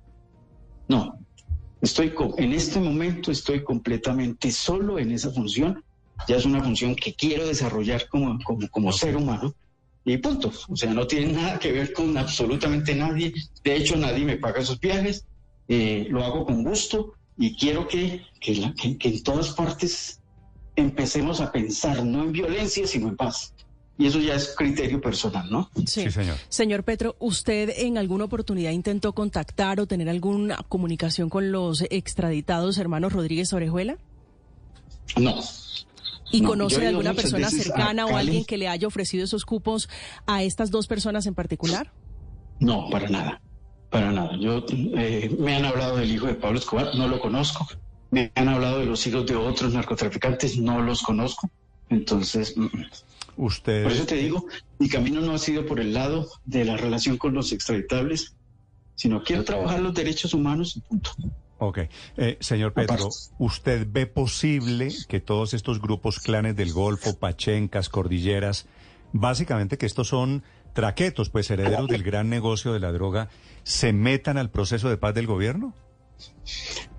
No, 0.88 1.18
estoy 1.80 2.12
en 2.38 2.52
este 2.52 2.80
momento 2.80 3.30
estoy 3.30 3.62
completamente 3.62 4.50
solo 4.50 4.98
en 4.98 5.12
esa 5.12 5.30
función. 5.30 5.82
Ya 6.28 6.36
es 6.36 6.44
una 6.46 6.62
función 6.62 6.94
que 6.96 7.14
quiero 7.14 7.46
desarrollar 7.46 8.08
como, 8.08 8.38
como, 8.44 8.68
como 8.68 8.92
ser 8.92 9.16
humano. 9.16 9.52
Y 10.04 10.16
punto. 10.18 10.50
O 10.68 10.76
sea, 10.76 10.92
no 10.94 11.06
tiene 11.06 11.32
nada 11.32 11.58
que 11.58 11.72
ver 11.72 11.92
con 11.92 12.16
absolutamente 12.16 12.94
nadie. 12.94 13.32
De 13.64 13.76
hecho, 13.76 13.96
nadie 13.96 14.24
me 14.24 14.36
paga 14.36 14.60
esos 14.60 14.78
viajes. 14.80 15.24
Eh, 15.68 16.06
lo 16.10 16.24
hago 16.24 16.46
con 16.46 16.62
gusto 16.62 17.14
y 17.36 17.54
quiero 17.56 17.86
que, 17.88 18.24
que, 18.40 18.54
la- 18.54 18.72
que- 18.74 18.96
que 18.96 19.08
en 19.08 19.22
todas 19.22 19.50
partes 19.50 20.20
empecemos 20.76 21.40
a 21.40 21.50
pensar 21.52 22.04
no 22.04 22.22
en 22.22 22.32
violencia, 22.32 22.86
sino 22.86 23.08
en 23.08 23.16
paz. 23.16 23.52
Y 23.98 24.06
eso 24.06 24.20
ya 24.20 24.34
es 24.34 24.54
criterio 24.56 25.00
personal, 25.00 25.50
¿no? 25.50 25.70
Sí, 25.86 26.10
señor. 26.10 26.36
Señor 26.48 26.84
Petro, 26.84 27.16
¿usted 27.18 27.70
en 27.76 27.96
alguna 27.96 28.24
oportunidad 28.24 28.72
intentó 28.72 29.14
contactar 29.14 29.80
o 29.80 29.86
tener 29.86 30.08
alguna 30.10 30.58
comunicación 30.68 31.30
con 31.30 31.50
los 31.50 31.82
extraditados 31.90 32.76
hermanos 32.76 33.14
Rodríguez 33.14 33.52
Orejuela? 33.54 33.96
No. 35.16 35.40
¿Y 36.30 36.40
No, 36.42 36.48
conoce 36.50 36.80
de 36.80 36.88
alguna 36.88 37.14
persona 37.14 37.48
cercana 37.50 38.04
o 38.06 38.16
alguien 38.16 38.44
que 38.44 38.58
le 38.58 38.68
haya 38.68 38.86
ofrecido 38.86 39.24
esos 39.24 39.44
cupos 39.44 39.88
a 40.26 40.42
estas 40.42 40.70
dos 40.70 40.86
personas 40.86 41.26
en 41.26 41.34
particular? 41.34 41.92
No, 42.58 42.90
para 42.90 43.08
nada, 43.08 43.40
para 43.90 44.12
nada. 44.12 44.36
Yo 44.38 44.64
eh, 44.70 45.34
me 45.38 45.56
han 45.56 45.64
hablado 45.64 45.96
del 45.96 46.10
hijo 46.10 46.26
de 46.26 46.34
Pablo 46.34 46.58
Escobar, 46.58 46.94
no 46.96 47.08
lo 47.08 47.20
conozco. 47.20 47.66
Me 48.10 48.32
han 48.34 48.48
hablado 48.48 48.80
de 48.80 48.86
los 48.86 49.06
hijos 49.06 49.24
de 49.26 49.36
otros 49.36 49.72
narcotraficantes, 49.72 50.58
no 50.58 50.82
los 50.82 51.02
conozco. 51.02 51.48
Entonces, 51.88 52.56
mm. 52.56 52.66
Usted, 53.36 53.82
por 53.82 53.92
eso 53.92 54.06
te 54.06 54.16
digo, 54.16 54.46
mi 54.78 54.88
camino 54.88 55.20
no 55.20 55.32
ha 55.32 55.38
sido 55.38 55.66
por 55.66 55.78
el 55.78 55.92
lado 55.92 56.28
de 56.44 56.64
la 56.64 56.76
relación 56.76 57.18
con 57.18 57.34
los 57.34 57.52
extraditables, 57.52 58.34
sino 58.94 59.22
quiero 59.22 59.44
trabajar 59.44 59.80
los 59.80 59.94
derechos 59.94 60.32
humanos 60.32 60.76
y 60.76 60.80
punto. 60.80 61.10
ok. 61.58 61.80
Eh, 62.16 62.38
señor 62.40 62.72
Petro. 62.72 63.10
¿usted 63.38 63.86
ve 63.90 64.06
posible 64.06 64.88
que 65.08 65.20
todos 65.20 65.52
estos 65.52 65.80
grupos 65.80 66.18
clanes 66.18 66.56
del 66.56 66.72
Golfo, 66.72 67.18
Pachencas, 67.18 67.90
Cordilleras, 67.90 68.66
básicamente 69.12 69.76
que 69.76 69.86
estos 69.86 70.08
son 70.08 70.42
traquetos, 70.72 71.30
pues 71.30 71.50
herederos 71.50 71.88
del 71.88 72.02
gran 72.02 72.30
negocio 72.30 72.72
de 72.72 72.80
la 72.80 72.92
droga, 72.92 73.28
se 73.64 73.92
metan 73.92 74.38
al 74.38 74.50
proceso 74.50 74.88
de 74.88 74.96
paz 74.96 75.14
del 75.14 75.26
gobierno? 75.26 75.74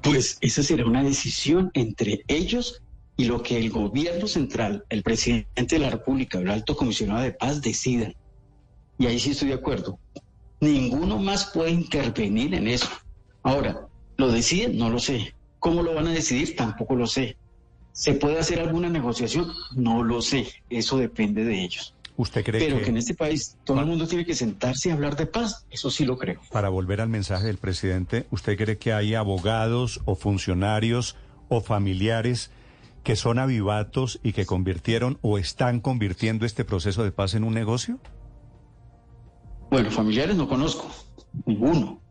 Pues 0.02 0.38
esa 0.42 0.62
será 0.62 0.86
una 0.86 1.04
decisión 1.04 1.72
entre 1.74 2.24
ellos 2.28 2.84
y 3.18 3.26
lo 3.26 3.42
que 3.42 3.58
el 3.58 3.72
gobierno 3.72 4.28
central, 4.28 4.86
el 4.90 5.02
presidente 5.02 5.76
de 5.76 5.80
la 5.80 5.90
República, 5.90 6.38
el 6.38 6.50
alto 6.50 6.78
comisionado 6.78 7.22
de 7.24 7.32
paz 7.32 7.62
decidan. 7.62 8.16
Y 9.00 9.08
ahí 9.08 9.20
sí 9.20 9.32
estoy 9.32 9.50
de 9.50 9.56
acuerdo. 9.56 10.00
Ninguno 10.62 11.18
más 11.18 11.46
puede 11.46 11.72
intervenir 11.72 12.54
en 12.54 12.68
eso. 12.68 12.88
Ahora, 13.42 13.88
¿lo 14.18 14.32
deciden? 14.32 14.78
No 14.78 14.90
lo 14.92 15.00
sé. 15.00 15.34
¿Cómo 15.60 15.82
lo 15.82 15.96
van 15.96 16.08
a 16.08 16.12
decidir? 16.12 16.56
Tampoco 16.56 16.96
lo 16.96 17.08
sé. 17.08 17.38
¿Se 17.92 18.14
puede 18.14 18.38
hacer 18.38 18.60
alguna 18.60 18.90
negociación? 18.90 19.52
No 19.76 20.04
lo 20.04 20.22
sé. 20.22 20.48
Eso 20.70 20.98
depende 20.98 21.44
de 21.44 21.64
ellos. 21.64 21.96
¿Usted 22.18 22.44
cree 22.44 22.60
Pero 22.60 22.78
que, 22.78 22.86
que 22.86 22.90
en 22.90 22.98
este 22.98 23.14
país 23.16 23.58
todo 23.64 23.80
el 23.80 23.86
mundo 23.88 24.08
tiene 24.08 24.26
que 24.26 24.36
sentarse 24.36 24.90
y 24.90 24.92
hablar 24.92 25.16
de 25.16 25.28
paz, 25.28 25.66
eso 25.70 25.92
sí 25.92 26.04
lo 26.04 26.18
creo. 26.18 26.42
para 26.52 26.70
volver 26.70 27.00
al 27.00 27.10
mensaje 27.10 27.46
del 27.46 27.58
presidente, 27.58 28.26
¿usted 28.32 28.58
cree 28.58 28.78
que 28.80 28.92
hay 28.92 29.14
abogados 29.14 30.02
o 30.06 30.16
funcionarios 30.16 31.16
o 31.48 31.62
familiares 31.62 32.50
que 33.08 33.16
son 33.16 33.40
avivatos 33.40 34.20
y 34.22 34.34
que 34.34 34.46
convirtieron 34.46 35.18
o 35.22 35.38
están 35.38 35.80
convirtiendo 35.80 36.46
este 36.46 36.66
proceso 36.66 37.06
de 37.06 37.14
paz 37.14 37.36
en 37.36 37.46
un 37.46 37.54
negocio? 37.54 38.02
Bueno, 39.72 39.90
familiares 39.92 40.36
no 40.36 40.50
conozco, 40.50 40.92
ninguno. 41.46 42.02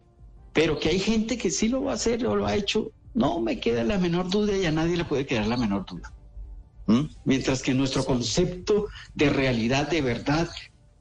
Pero 0.54 0.80
que 0.80 0.88
hay 0.88 0.98
gente 0.98 1.36
que 1.36 1.50
sí 1.50 1.68
lo 1.68 1.84
va 1.84 1.90
a 1.90 1.96
hacer 1.96 2.26
o 2.26 2.34
lo 2.34 2.46
ha 2.46 2.56
hecho, 2.56 2.92
no 3.12 3.40
me 3.40 3.60
queda 3.60 3.84
la 3.84 3.98
menor 3.98 4.30
duda 4.30 4.56
y 4.56 4.64
a 4.64 4.72
nadie 4.72 4.96
le 4.96 5.04
puede 5.04 5.26
quedar 5.26 5.46
la 5.48 5.58
menor 5.58 5.84
duda. 5.84 6.14
¿Mm? 6.86 7.10
Mientras 7.26 7.60
que 7.60 7.74
nuestro 7.74 8.02
concepto 8.02 8.86
de 9.14 9.28
realidad, 9.28 9.90
de 9.90 10.00
verdad, 10.00 10.48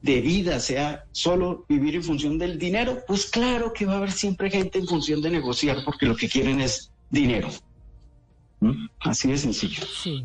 de 0.02 0.20
vida 0.20 0.60
sea 0.60 1.06
solo 1.12 1.64
vivir 1.70 1.94
en 1.94 2.02
función 2.02 2.36
del 2.36 2.58
dinero, 2.58 2.98
pues 3.06 3.24
claro 3.30 3.72
que 3.72 3.86
va 3.86 3.94
a 3.94 3.96
haber 3.96 4.12
siempre 4.12 4.50
gente 4.50 4.78
en 4.78 4.86
función 4.86 5.22
de 5.22 5.30
negociar 5.30 5.78
porque 5.86 6.04
lo 6.04 6.16
que 6.16 6.28
quieren 6.28 6.60
es 6.60 6.92
dinero. 7.08 7.48
¿Mm? 8.60 8.86
Así 9.00 9.28
de 9.28 9.38
sencillo. 9.38 9.82
Sí. 10.02 10.24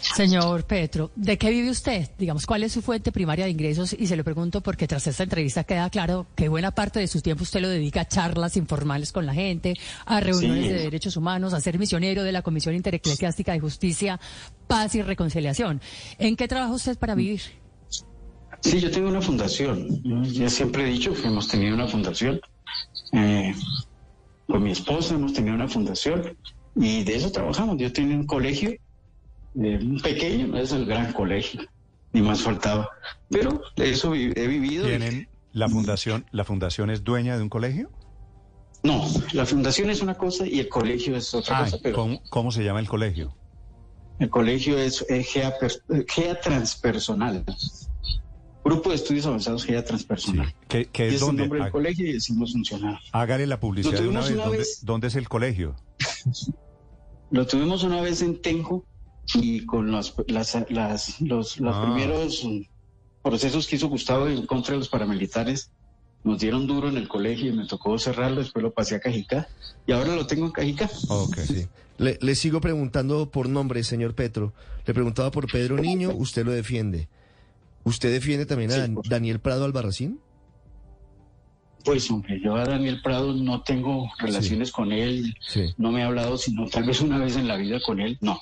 Señor 0.00 0.64
Petro, 0.64 1.10
¿de 1.16 1.36
qué 1.36 1.50
vive 1.50 1.70
usted? 1.70 2.08
Digamos, 2.16 2.46
¿cuál 2.46 2.62
es 2.62 2.72
su 2.72 2.82
fuente 2.82 3.10
primaria 3.10 3.46
de 3.46 3.50
ingresos? 3.50 3.92
Y 3.98 4.06
se 4.06 4.14
lo 4.16 4.22
pregunto 4.22 4.60
porque 4.60 4.86
tras 4.86 5.06
esta 5.08 5.24
entrevista 5.24 5.64
queda 5.64 5.90
claro 5.90 6.28
que 6.36 6.48
buena 6.48 6.70
parte 6.70 7.00
de 7.00 7.08
su 7.08 7.20
tiempo 7.20 7.42
usted 7.42 7.60
lo 7.60 7.68
dedica 7.68 8.02
a 8.02 8.08
charlas 8.08 8.56
informales 8.56 9.10
con 9.10 9.26
la 9.26 9.34
gente, 9.34 9.74
a 10.06 10.20
reuniones 10.20 10.66
Sí. 10.66 10.72
de 10.72 10.78
derechos 10.84 11.16
humanos, 11.16 11.52
a 11.52 11.60
ser 11.60 11.78
misionero 11.80 12.22
de 12.22 12.30
la 12.30 12.42
Comisión 12.42 12.76
Intereclesiástica 12.76 13.52
de 13.52 13.60
Justicia, 13.60 14.20
Paz 14.68 14.94
y 14.94 15.02
Reconciliación. 15.02 15.80
¿En 16.18 16.36
qué 16.36 16.46
trabaja 16.46 16.72
usted 16.72 16.96
para 16.96 17.16
vivir? 17.16 17.40
Sí, 18.60 18.80
yo 18.80 18.90
tengo 18.92 19.08
una 19.08 19.20
fundación. 19.20 20.00
Ya 20.32 20.48
siempre 20.48 20.84
he 20.84 20.92
dicho 20.92 21.12
que 21.12 21.26
hemos 21.26 21.48
tenido 21.48 21.74
una 21.74 21.88
fundación. 21.88 22.40
Eh, 23.12 23.52
con 24.46 24.62
mi 24.62 24.70
esposa 24.70 25.14
hemos 25.16 25.32
tenido 25.32 25.54
una 25.56 25.68
fundación 25.68 26.36
y 26.78 27.04
de 27.04 27.16
eso 27.16 27.30
trabajamos. 27.30 27.76
Yo 27.78 27.92
tenía 27.92 28.16
un 28.16 28.26
colegio, 28.26 28.70
eh, 28.70 28.78
un 29.54 30.00
pequeño, 30.00 30.46
no 30.48 30.58
es 30.58 30.72
el 30.72 30.86
gran 30.86 31.12
colegio, 31.12 31.60
ni 32.12 32.22
más 32.22 32.42
faltaba. 32.42 32.88
Pero 33.28 33.60
de 33.76 33.90
eso 33.90 34.14
he 34.14 34.46
vivido. 34.46 34.86
¿Tienen 34.86 35.28
la 35.52 35.68
fundación, 35.68 36.24
la 36.30 36.44
fundación 36.44 36.90
es 36.90 37.04
dueña 37.04 37.36
de 37.36 37.42
un 37.42 37.48
colegio? 37.48 37.90
No, 38.84 39.04
la 39.32 39.44
fundación 39.44 39.90
es 39.90 40.02
una 40.02 40.14
cosa 40.14 40.46
y 40.46 40.60
el 40.60 40.68
colegio 40.68 41.16
es 41.16 41.34
otra 41.34 41.58
Ah, 41.58 41.64
cosa, 41.64 41.78
pero 41.82 41.96
¿cómo, 41.96 42.20
cómo 42.30 42.52
se 42.52 42.62
llama 42.64 42.80
el 42.80 42.88
colegio? 42.88 43.34
el 44.20 44.30
colegio 44.30 44.76
es 44.78 45.04
GEA, 45.08 45.54
GEA 46.08 46.40
Transpersonal. 46.40 47.44
Grupo 48.64 48.90
de 48.90 48.96
Estudios 48.96 49.26
Avanzados 49.26 49.64
GEA 49.64 49.84
Transpersonal. 49.84 50.52
¿Qué, 50.68 50.86
qué 50.86 51.08
es 51.08 51.14
es 51.14 51.22
el 51.22 51.36
nombre 51.36 51.60
del 51.62 51.70
colegio 51.70 52.06
y 52.06 52.12
decimos 52.14 52.52
funcionar. 52.52 52.98
Hágale 53.12 53.46
la 53.46 53.60
publicidad 53.60 54.00
de 54.00 54.08
una 54.08 54.20
tuvimos 54.20 54.28
vez. 54.28 54.34
una 54.34 54.42
¿Dónde, 54.44 54.58
vez. 54.58 54.80
dónde 54.84 55.06
es 55.08 55.14
el 55.16 55.28
colegio? 55.28 55.76
Lo 57.30 57.46
tuvimos 57.46 57.82
una 57.84 58.00
vez 58.00 58.22
en 58.22 58.40
Tenjo 58.40 58.84
y 59.34 59.66
con 59.66 59.90
los, 59.90 60.14
las, 60.28 60.56
las- 60.70 61.20
los, 61.20 61.60
los 61.60 61.74
Ah. 61.76 61.82
primeros 61.82 62.46
procesos 63.22 63.66
que 63.66 63.76
hizo 63.76 63.88
Gustavo 63.88 64.26
en 64.28 64.46
contra 64.46 64.72
de 64.72 64.78
los 64.78 64.88
paramilitares, 64.88 65.70
nos 66.24 66.38
dieron 66.40 66.66
duro 66.66 66.88
en 66.88 66.96
el 66.96 67.08
colegio 67.08 67.52
y 67.52 67.56
me 67.56 67.66
tocó 67.66 67.98
cerrarlo, 67.98 68.40
después 68.40 68.62
lo 68.62 68.72
pasé 68.72 68.96
a 68.96 69.00
Cajicá 69.00 69.48
y 69.86 69.92
ahora 69.92 70.14
lo 70.16 70.26
tengo 70.26 70.46
en 70.46 70.52
Cajicá. 70.52 70.90
Ok. 71.08 71.36
Sí. 71.40 71.66
Le, 71.98 72.16
le 72.20 72.34
sigo 72.34 72.60
preguntando 72.60 73.30
por 73.30 73.48
nombre, 73.48 73.82
señor 73.84 74.14
Petro. 74.14 74.52
Le 74.86 74.94
preguntaba 74.94 75.30
por 75.30 75.50
Pedro 75.50 75.76
Niño, 75.76 76.10
usted 76.14 76.44
lo 76.46 76.52
defiende. 76.52 77.08
¿Usted 77.84 78.12
defiende 78.12 78.46
también 78.46 78.70
a 78.70 78.74
Sí, 78.74 78.80
Dan- 78.80 78.94
por- 78.94 79.08
Daniel 79.08 79.40
Prado 79.40 79.64
Albarracín? 79.64 80.20
Pues 81.88 82.10
hombre, 82.10 82.40
yo 82.42 82.54
a 82.56 82.64
Daniel 82.64 83.00
Prado 83.02 83.32
no 83.34 83.62
tengo 83.62 84.08
relaciones 84.18 84.70
con 84.72 84.92
él, 84.92 85.34
Sí. 85.40 85.74
no 85.78 85.90
me 85.92 86.00
he 86.00 86.04
hablado 86.04 86.36
sino 86.38 86.66
tal 86.68 86.84
vez 86.84 87.00
una 87.00 87.18
vez 87.18 87.36
en 87.36 87.48
la 87.48 87.56
vida 87.56 87.78
con 87.84 88.00
él, 88.00 88.18
no. 88.20 88.40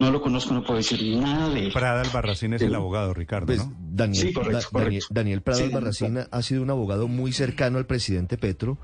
No 0.00 0.12
lo 0.12 0.22
conozco, 0.22 0.54
no 0.54 0.62
puedo 0.62 0.76
decir 0.76 1.16
nada 1.16 1.48
de 1.48 1.66
él. 1.66 1.72
Prada 1.72 2.02
Albarracín 2.02 2.52
es 2.54 2.60
Sí. 2.60 2.66
el 2.66 2.74
abogado, 2.76 3.12
Ricardo, 3.14 3.46
Pues 3.46 3.66
¿no? 3.66 3.74
Daniel, 3.90 4.28
Sí, 4.28 4.32
correcto, 4.32 4.56
Da- 4.58 4.64
correcto. 4.64 4.78
Daniel, 4.84 5.02
Daniel 5.10 5.42
Prado 5.42 5.58
Sí, 5.58 5.64
Albarracín 5.64 6.18
ha 6.30 6.42
sido 6.42 6.62
un 6.62 6.70
abogado 6.70 7.08
muy 7.08 7.32
cercano 7.32 7.78
al 7.78 7.86
presidente 7.86 8.38
Petro. 8.38 8.78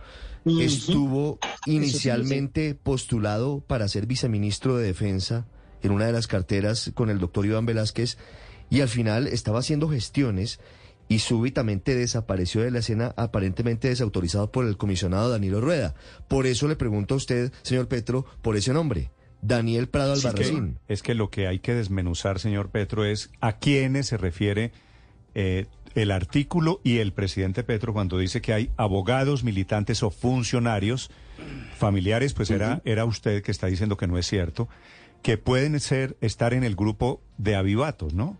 Estuvo 0.44 1.38
inicialmente 1.66 2.75
postulado 2.75 3.61
para 3.61 3.87
ser 3.88 4.07
viceministro 4.07 4.77
de 4.77 4.87
Defensa 4.87 5.47
en 5.83 5.92
una 5.92 6.07
de 6.07 6.12
las 6.12 6.27
carteras 6.27 6.90
con 6.94 7.11
el 7.11 7.18
doctor 7.18 7.47
Iván 7.47 7.66
Velázquez 7.66 8.18
y 8.70 8.81
al 8.81 8.88
final 8.88 9.27
estaba 9.29 9.61
haciendo 9.61 9.88
gestiones 9.88 10.59
y 11.09 11.19
súbitamente 11.19 11.95
desapareció 11.95 12.62
de 12.62 12.71
la 12.71 12.79
escena 12.79 13.12
aparentemente 13.17 13.88
desautorizado 13.88 14.51
por 14.51 14.67
el 14.67 14.77
comisionado 14.77 15.29
Danilo 15.31 15.61
Rueda. 15.61 15.95
Por 16.29 16.47
eso 16.47 16.67
le 16.69 16.77
pregunto 16.77 17.14
a 17.14 17.17
usted, 17.19 17.53
señor 17.62 17.88
Petro, 17.88 18.25
por 18.43 18.57
ese 18.57 18.73
nombre, 18.73 19.11
Daniel 19.43 19.88
Prado 19.88 20.14
que- 20.14 20.27
Albarracín. 20.29 20.79
es 20.88 21.03
que 21.03 21.14
lo 21.14 21.29
que 21.31 21.47
hay 21.47 21.59
que 21.59 21.75
desmenuzar, 21.75 22.38
señor 22.38 22.71
Petro, 22.71 23.05
es 23.05 23.31
a 23.40 23.59
quiénes 23.59 24.07
se 24.07 24.17
refiere 24.17 24.73
eh, 25.35 25.67
el 25.95 26.11
artículo 26.11 26.81
y 26.85 26.99
el 26.99 27.12
presidente 27.12 27.62
Petro 27.64 27.93
cuando 27.93 28.19
dice 28.19 28.40
que 28.40 28.53
hay 28.55 28.71
abogados, 28.77 29.45
militantes 29.45 30.03
o 30.03 30.11
funcionarios 30.11 31.11
familiares, 31.77 32.33
pues 32.35 32.51
era, 32.51 32.81
era 32.85 33.05
usted 33.05 33.43
que 33.43 33.51
está 33.51 33.67
diciendo 33.67 33.97
que 33.97 34.07
no 34.07 34.17
es 34.19 34.27
cierto, 34.27 34.69
que 35.23 35.37
pueden 35.38 35.79
ser, 35.81 36.17
estar 36.21 36.55
en 36.55 36.64
el 36.64 36.77
grupo 36.77 37.21
de 37.38 37.57
avivatos, 37.57 38.14
¿no? 38.14 38.37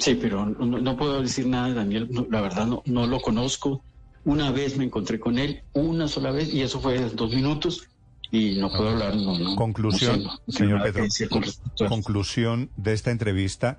Sí, 0.00 0.14
pero 0.14 0.46
no, 0.46 0.78
no 0.80 0.96
puedo 0.96 1.20
decir 1.22 1.46
nada, 1.46 1.74
Daniel. 1.74 2.08
no, 2.10 2.26
la 2.30 2.40
verdad 2.40 2.66
no, 2.66 2.82
no 2.86 3.06
lo 3.06 3.20
conozco. 3.20 3.84
Una 4.24 4.50
vez 4.50 4.76
me 4.76 4.84
encontré 4.84 5.18
con 5.18 5.38
él, 5.38 5.62
una 5.72 6.08
sola 6.08 6.30
vez, 6.30 6.52
y 6.52 6.62
eso 6.62 6.80
fue 6.80 6.98
dos 6.98 7.34
minutos, 7.34 7.88
y 8.30 8.56
no 8.56 8.70
puedo 8.70 8.90
hablar. 8.90 9.16
No, 9.16 9.56
Conclusión, 9.56 10.24
sé, 10.48 10.58
señor 10.58 10.92
con 11.30 11.44
eso. 11.44 11.60
conclusión 11.88 12.70
de 12.76 12.92
esta 12.92 13.10
entrevista, 13.10 13.78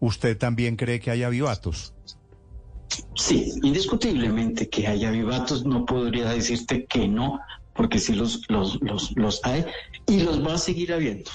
¿usted 0.00 0.36
también 0.38 0.76
cree 0.76 0.98
que 1.00 1.10
hay 1.10 1.22
avivatos? 1.22 1.94
Sí, 3.16 3.52
indiscutiblemente 3.62 4.68
que 4.68 4.86
haya 4.86 5.10
vivatos, 5.10 5.64
no 5.64 5.84
podría 5.86 6.30
decirte 6.30 6.84
que 6.86 7.08
no, 7.08 7.40
porque 7.74 7.98
sí 7.98 8.14
los, 8.14 8.42
los, 8.48 8.80
los, 8.82 9.12
los 9.16 9.40
hay 9.44 9.64
y 10.06 10.20
los 10.20 10.46
va 10.46 10.54
a 10.54 10.58
seguir 10.58 10.92
habiendo. 10.92 11.30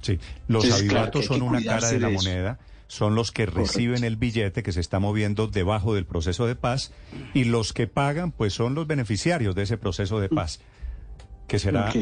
Sí, 0.00 0.18
los 0.46 0.64
Entonces, 0.64 0.88
avivatos 0.88 1.26
son 1.26 1.42
una 1.42 1.62
cara 1.62 1.90
de 1.90 2.00
la 2.00 2.08
de 2.08 2.14
moneda, 2.14 2.58
son 2.86 3.14
los 3.14 3.32
que 3.32 3.46
reciben 3.46 4.04
el 4.04 4.16
billete 4.16 4.62
que 4.62 4.72
se 4.72 4.80
está 4.80 4.98
moviendo 4.98 5.46
debajo 5.46 5.94
del 5.94 6.06
proceso 6.06 6.46
de 6.46 6.54
paz 6.54 6.92
y 7.34 7.44
los 7.44 7.72
que 7.72 7.86
pagan 7.86 8.32
pues 8.32 8.54
son 8.54 8.74
los 8.74 8.86
beneficiarios 8.86 9.54
de 9.54 9.62
ese 9.62 9.76
proceso 9.76 10.20
de 10.20 10.28
paz. 10.28 10.60
Que 11.46 11.58
será, 11.58 11.92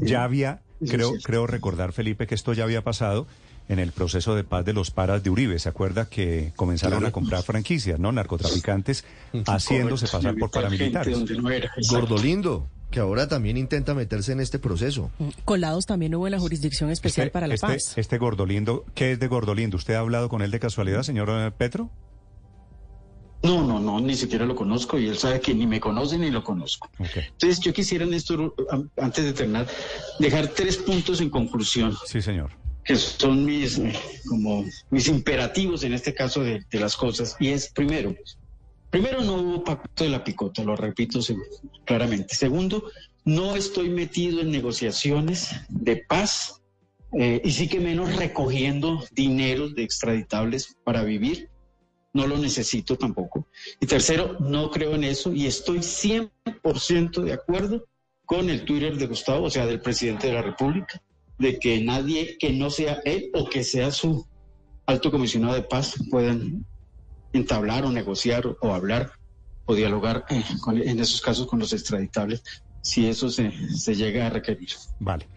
ya 0.00 0.22
había, 0.22 0.62
creo, 0.88 1.12
creo 1.22 1.46
recordar 1.48 1.92
Felipe 1.92 2.26
que 2.28 2.34
esto 2.36 2.52
ya 2.52 2.64
había 2.64 2.82
pasado 2.82 3.26
en 3.68 3.78
el 3.78 3.92
proceso 3.92 4.34
de 4.34 4.44
paz 4.44 4.64
de 4.64 4.72
los 4.72 4.90
paras 4.90 5.22
de 5.22 5.30
Uribe. 5.30 5.58
¿Se 5.58 5.68
acuerda 5.68 6.08
que 6.08 6.52
comenzaron 6.54 7.04
a 7.06 7.10
comprar 7.10 7.42
franquicias, 7.42 7.98
no? 7.98 8.12
Narcotraficantes 8.12 9.04
haciéndose 9.46 10.06
Correcto, 10.06 10.18
pasar 10.18 10.36
por 10.38 10.50
paramilitares. 10.50 11.18
no. 11.18 11.50
Gordolindo, 11.90 12.68
que 12.94 13.00
ahora 13.00 13.26
también 13.26 13.56
intenta 13.56 13.92
meterse 13.92 14.30
en 14.30 14.38
este 14.38 14.60
proceso. 14.60 15.10
Colados 15.44 15.84
también 15.84 16.14
hubo 16.14 16.28
en 16.28 16.30
la 16.30 16.38
Jurisdicción 16.38 16.90
Especial 16.90 17.26
Este- 17.26 17.32
para 17.32 17.48
la 17.48 17.54
este, 17.54 17.66
Paz. 17.66 17.98
Este 17.98 18.18
Gordolindo, 18.18 18.84
¿qué 18.94 19.10
es 19.10 19.18
de 19.18 19.26
Gordolindo? 19.26 19.76
¿Usted 19.76 19.94
ha 19.94 19.98
hablado 19.98 20.28
con 20.28 20.42
él 20.42 20.52
de 20.52 20.60
casualidad, 20.60 21.02
señor 21.02 21.28
eh, 21.28 21.50
Petro? 21.58 21.90
No, 23.42 23.66
no, 23.66 23.80
no, 23.80 24.00
ni 24.00 24.14
siquiera 24.14 24.46
lo 24.46 24.54
conozco 24.54 24.96
y 24.96 25.08
él 25.08 25.18
sabe 25.18 25.40
que 25.40 25.52
ni 25.54 25.66
me 25.66 25.80
conoce 25.80 26.16
ni 26.18 26.30
lo 26.30 26.44
conozco. 26.44 26.88
Entonces 27.00 27.58
yo 27.58 27.72
quisiera, 27.72 28.06
Néstor, 28.06 28.54
antes 28.96 29.24
de 29.24 29.32
terminar, 29.32 29.66
dejar 30.20 30.46
tres 30.48 30.76
puntos 30.76 31.20
en 31.20 31.30
conclusión, 31.30 31.94
Sí, 32.06 32.22
señor. 32.22 32.52
que 32.84 32.94
son 32.94 33.44
mis, 33.44 33.80
como, 34.28 34.64
mis 34.90 35.08
imperativos 35.08 35.82
en 35.82 35.94
este 35.94 36.14
caso 36.14 36.42
de, 36.44 36.64
de 36.70 36.78
las 36.80 36.96
cosas. 36.96 37.36
Y 37.40 37.48
es, 37.48 37.68
primero, 37.70 38.14
primero 38.94 39.24
no 39.24 39.34
hubo 39.34 39.64
pacto 39.64 40.04
de 40.04 40.10
la 40.10 40.22
picota, 40.22 40.62
lo 40.62 40.76
repito 40.76 41.18
claramente. 41.84 42.36
Segundo, 42.36 42.92
no 43.24 43.56
estoy 43.56 43.88
metido 43.88 44.40
en 44.40 44.52
negociaciones 44.52 45.50
de 45.68 45.96
paz 45.96 46.62
eh, 47.18 47.42
y 47.42 47.50
sí 47.50 47.66
que 47.66 47.80
menos 47.80 48.14
recogiendo 48.14 49.02
dineros 49.10 49.74
de 49.74 49.82
extraditables 49.82 50.76
para 50.84 51.02
vivir. 51.02 51.50
No 52.12 52.28
lo 52.28 52.38
necesito 52.38 52.96
tampoco. 52.96 53.48
Y 53.80 53.86
tercero, 53.86 54.36
no 54.38 54.70
creo 54.70 54.94
en 54.94 55.02
eso 55.02 55.32
y 55.32 55.48
estoy 55.48 55.78
100% 55.78 57.20
de 57.20 57.32
acuerdo 57.32 57.88
con 58.26 58.48
el 58.48 58.64
Twitter 58.64 58.96
de 58.96 59.08
Gustavo, 59.08 59.46
o 59.46 59.50
sea, 59.50 59.66
del 59.66 59.80
presidente 59.80 60.28
de 60.28 60.34
la 60.34 60.42
República, 60.42 61.02
de 61.40 61.58
que 61.58 61.82
nadie 61.82 62.38
que 62.38 62.52
no 62.52 62.70
sea 62.70 63.00
él 63.04 63.32
o 63.34 63.48
que 63.48 63.64
sea 63.64 63.90
su 63.90 64.24
alto 64.86 65.10
comisionado 65.10 65.54
de 65.54 65.62
paz 65.62 65.96
puedan 66.12 66.64
entablar 67.34 67.84
o 67.84 67.90
negociar 67.90 68.46
o, 68.46 68.72
hablar 68.74 69.12
o 69.66 69.74
dialogar 69.74 70.24
eh, 70.30 70.42
con- 70.60 70.80
en 70.80 71.00
esos 71.00 71.20
casos 71.20 71.46
con 71.46 71.58
los 71.58 71.72
extraditables, 71.72 72.42
si 72.80 73.06
eso 73.06 73.28
se, 73.30 73.52
se 73.76 73.94
llega 73.94 74.26
a 74.26 74.30
requerir. 74.30 74.70
Vale. 74.98 75.28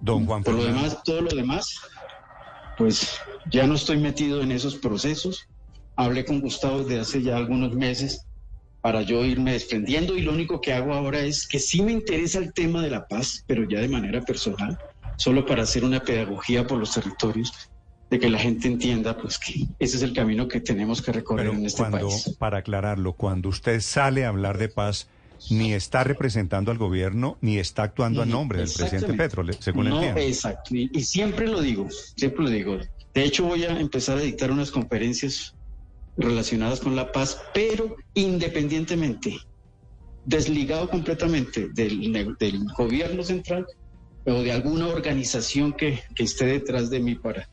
Don 0.00 0.26
Juan 0.26 0.42
Por 0.42 0.54
lo 0.54 0.64
demás, 0.64 1.02
todo 1.04 1.22
lo 1.22 1.30
demás, 1.30 1.66
pues 2.76 3.18
ya 3.50 3.66
no 3.66 3.74
estoy 3.74 3.98
metido 3.98 4.42
en 4.42 4.52
esos 4.52 4.76
procesos. 4.76 5.46
Hablé 5.96 6.24
con 6.24 6.40
Gustavo 6.40 6.80
desde 6.84 7.00
hace 7.00 7.22
ya 7.22 7.36
algunos 7.36 7.74
meses 7.74 8.26
para 8.82 9.02
yo 9.02 9.24
irme 9.24 9.52
desprendiendo 9.52 10.16
y 10.16 10.22
lo 10.22 10.32
único 10.32 10.60
que 10.60 10.72
hago 10.72 10.92
ahora 10.92 11.20
es 11.20 11.48
que 11.48 11.58
sí 11.58 11.82
me 11.82 11.92
interesa 11.92 12.38
el 12.38 12.52
tema 12.52 12.82
de 12.82 12.90
la 12.90 13.06
paz, 13.06 13.42
pero 13.46 13.66
ya 13.68 13.80
de 13.80 13.88
manera 13.88 14.20
personal, 14.20 14.76
solo 15.16 15.46
para 15.46 15.62
hacer 15.62 15.84
una 15.84 16.00
pedagogía 16.00 16.66
por 16.66 16.78
los 16.78 16.92
territorios, 16.92 17.52
de 18.10 18.18
que 18.20 18.30
la 18.30 18.38
gente 18.38 18.68
entienda 18.68 19.16
pues 19.16 19.38
que 19.38 19.66
ese 19.78 19.96
es 19.96 20.02
el 20.02 20.12
camino 20.12 20.46
que 20.46 20.60
tenemos 20.60 21.02
que 21.02 21.12
recorrer 21.12 21.46
Pero 21.46 21.58
en 21.58 21.66
este 21.66 21.78
cuando, 21.78 22.08
país. 22.08 22.36
para 22.38 22.58
aclararlo, 22.58 23.14
cuando 23.14 23.48
usted 23.48 23.80
sale 23.80 24.24
a 24.24 24.28
hablar 24.28 24.58
de 24.58 24.68
paz, 24.68 25.08
ni 25.50 25.72
está 25.74 26.04
representando 26.04 26.70
al 26.70 26.78
gobierno, 26.78 27.36
ni 27.40 27.58
está 27.58 27.82
actuando 27.82 28.22
a 28.22 28.26
nombre 28.26 28.60
del 28.60 28.70
presidente. 28.70 29.12
Petro, 29.14 29.44
según 29.58 29.88
no, 29.88 29.96
entiendo. 29.96 30.20
exacto. 30.20 30.74
Y, 30.74 30.90
y 30.92 31.02
siempre 31.02 31.46
lo 31.48 31.60
digo, 31.60 31.88
siempre 32.16 32.44
lo 32.44 32.50
digo. 32.50 32.78
De 33.12 33.24
hecho, 33.24 33.44
voy 33.44 33.64
a 33.64 33.78
empezar 33.78 34.18
a 34.18 34.20
dictar 34.20 34.50
unas 34.50 34.70
conferencias 34.70 35.54
relacionadas 36.16 36.80
con 36.80 36.96
la 36.96 37.12
paz, 37.12 37.40
pero 37.52 37.96
independientemente, 38.14 39.36
desligado 40.24 40.88
completamente 40.88 41.68
del, 41.68 42.12
del 42.38 42.64
gobierno 42.76 43.22
central 43.22 43.66
o 44.24 44.42
de 44.42 44.52
alguna 44.52 44.88
organización 44.88 45.72
que, 45.72 46.00
que 46.14 46.24
esté 46.24 46.46
detrás 46.46 46.90
de 46.90 47.00
mí 47.00 47.14
para, 47.14 47.48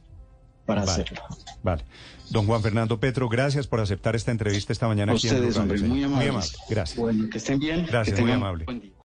para 0.66 0.82
Vale. 0.82 0.92
hacerlo. 0.92 1.22
Vale. 1.62 1.84
Don 2.30 2.46
Juan 2.46 2.62
Fernando 2.62 3.00
Petro, 3.00 3.30
gracias 3.30 3.68
por 3.68 3.80
aceptar 3.80 4.16
esta 4.16 4.32
entrevista 4.32 4.74
esta 4.74 4.88
mañana 4.88 5.12
A 5.12 5.16
aquí 5.16 5.28
en 5.28 5.36
ustedes, 5.36 5.54
Blue 5.56 5.62
hombre, 5.64 5.80
muy 5.82 6.04
amables. 6.04 6.18
Muy 6.18 6.28
amable. 6.30 6.52
Gracias. 6.70 7.00
Bueno, 7.00 7.30
que 7.30 7.38
estén 7.38 7.60
bien. 7.60 7.86
Gracias, 7.86 8.16
que 8.16 8.22
muy 8.24 8.32
amable. 8.32 8.66
buen 8.66 8.82
día. 8.82 8.93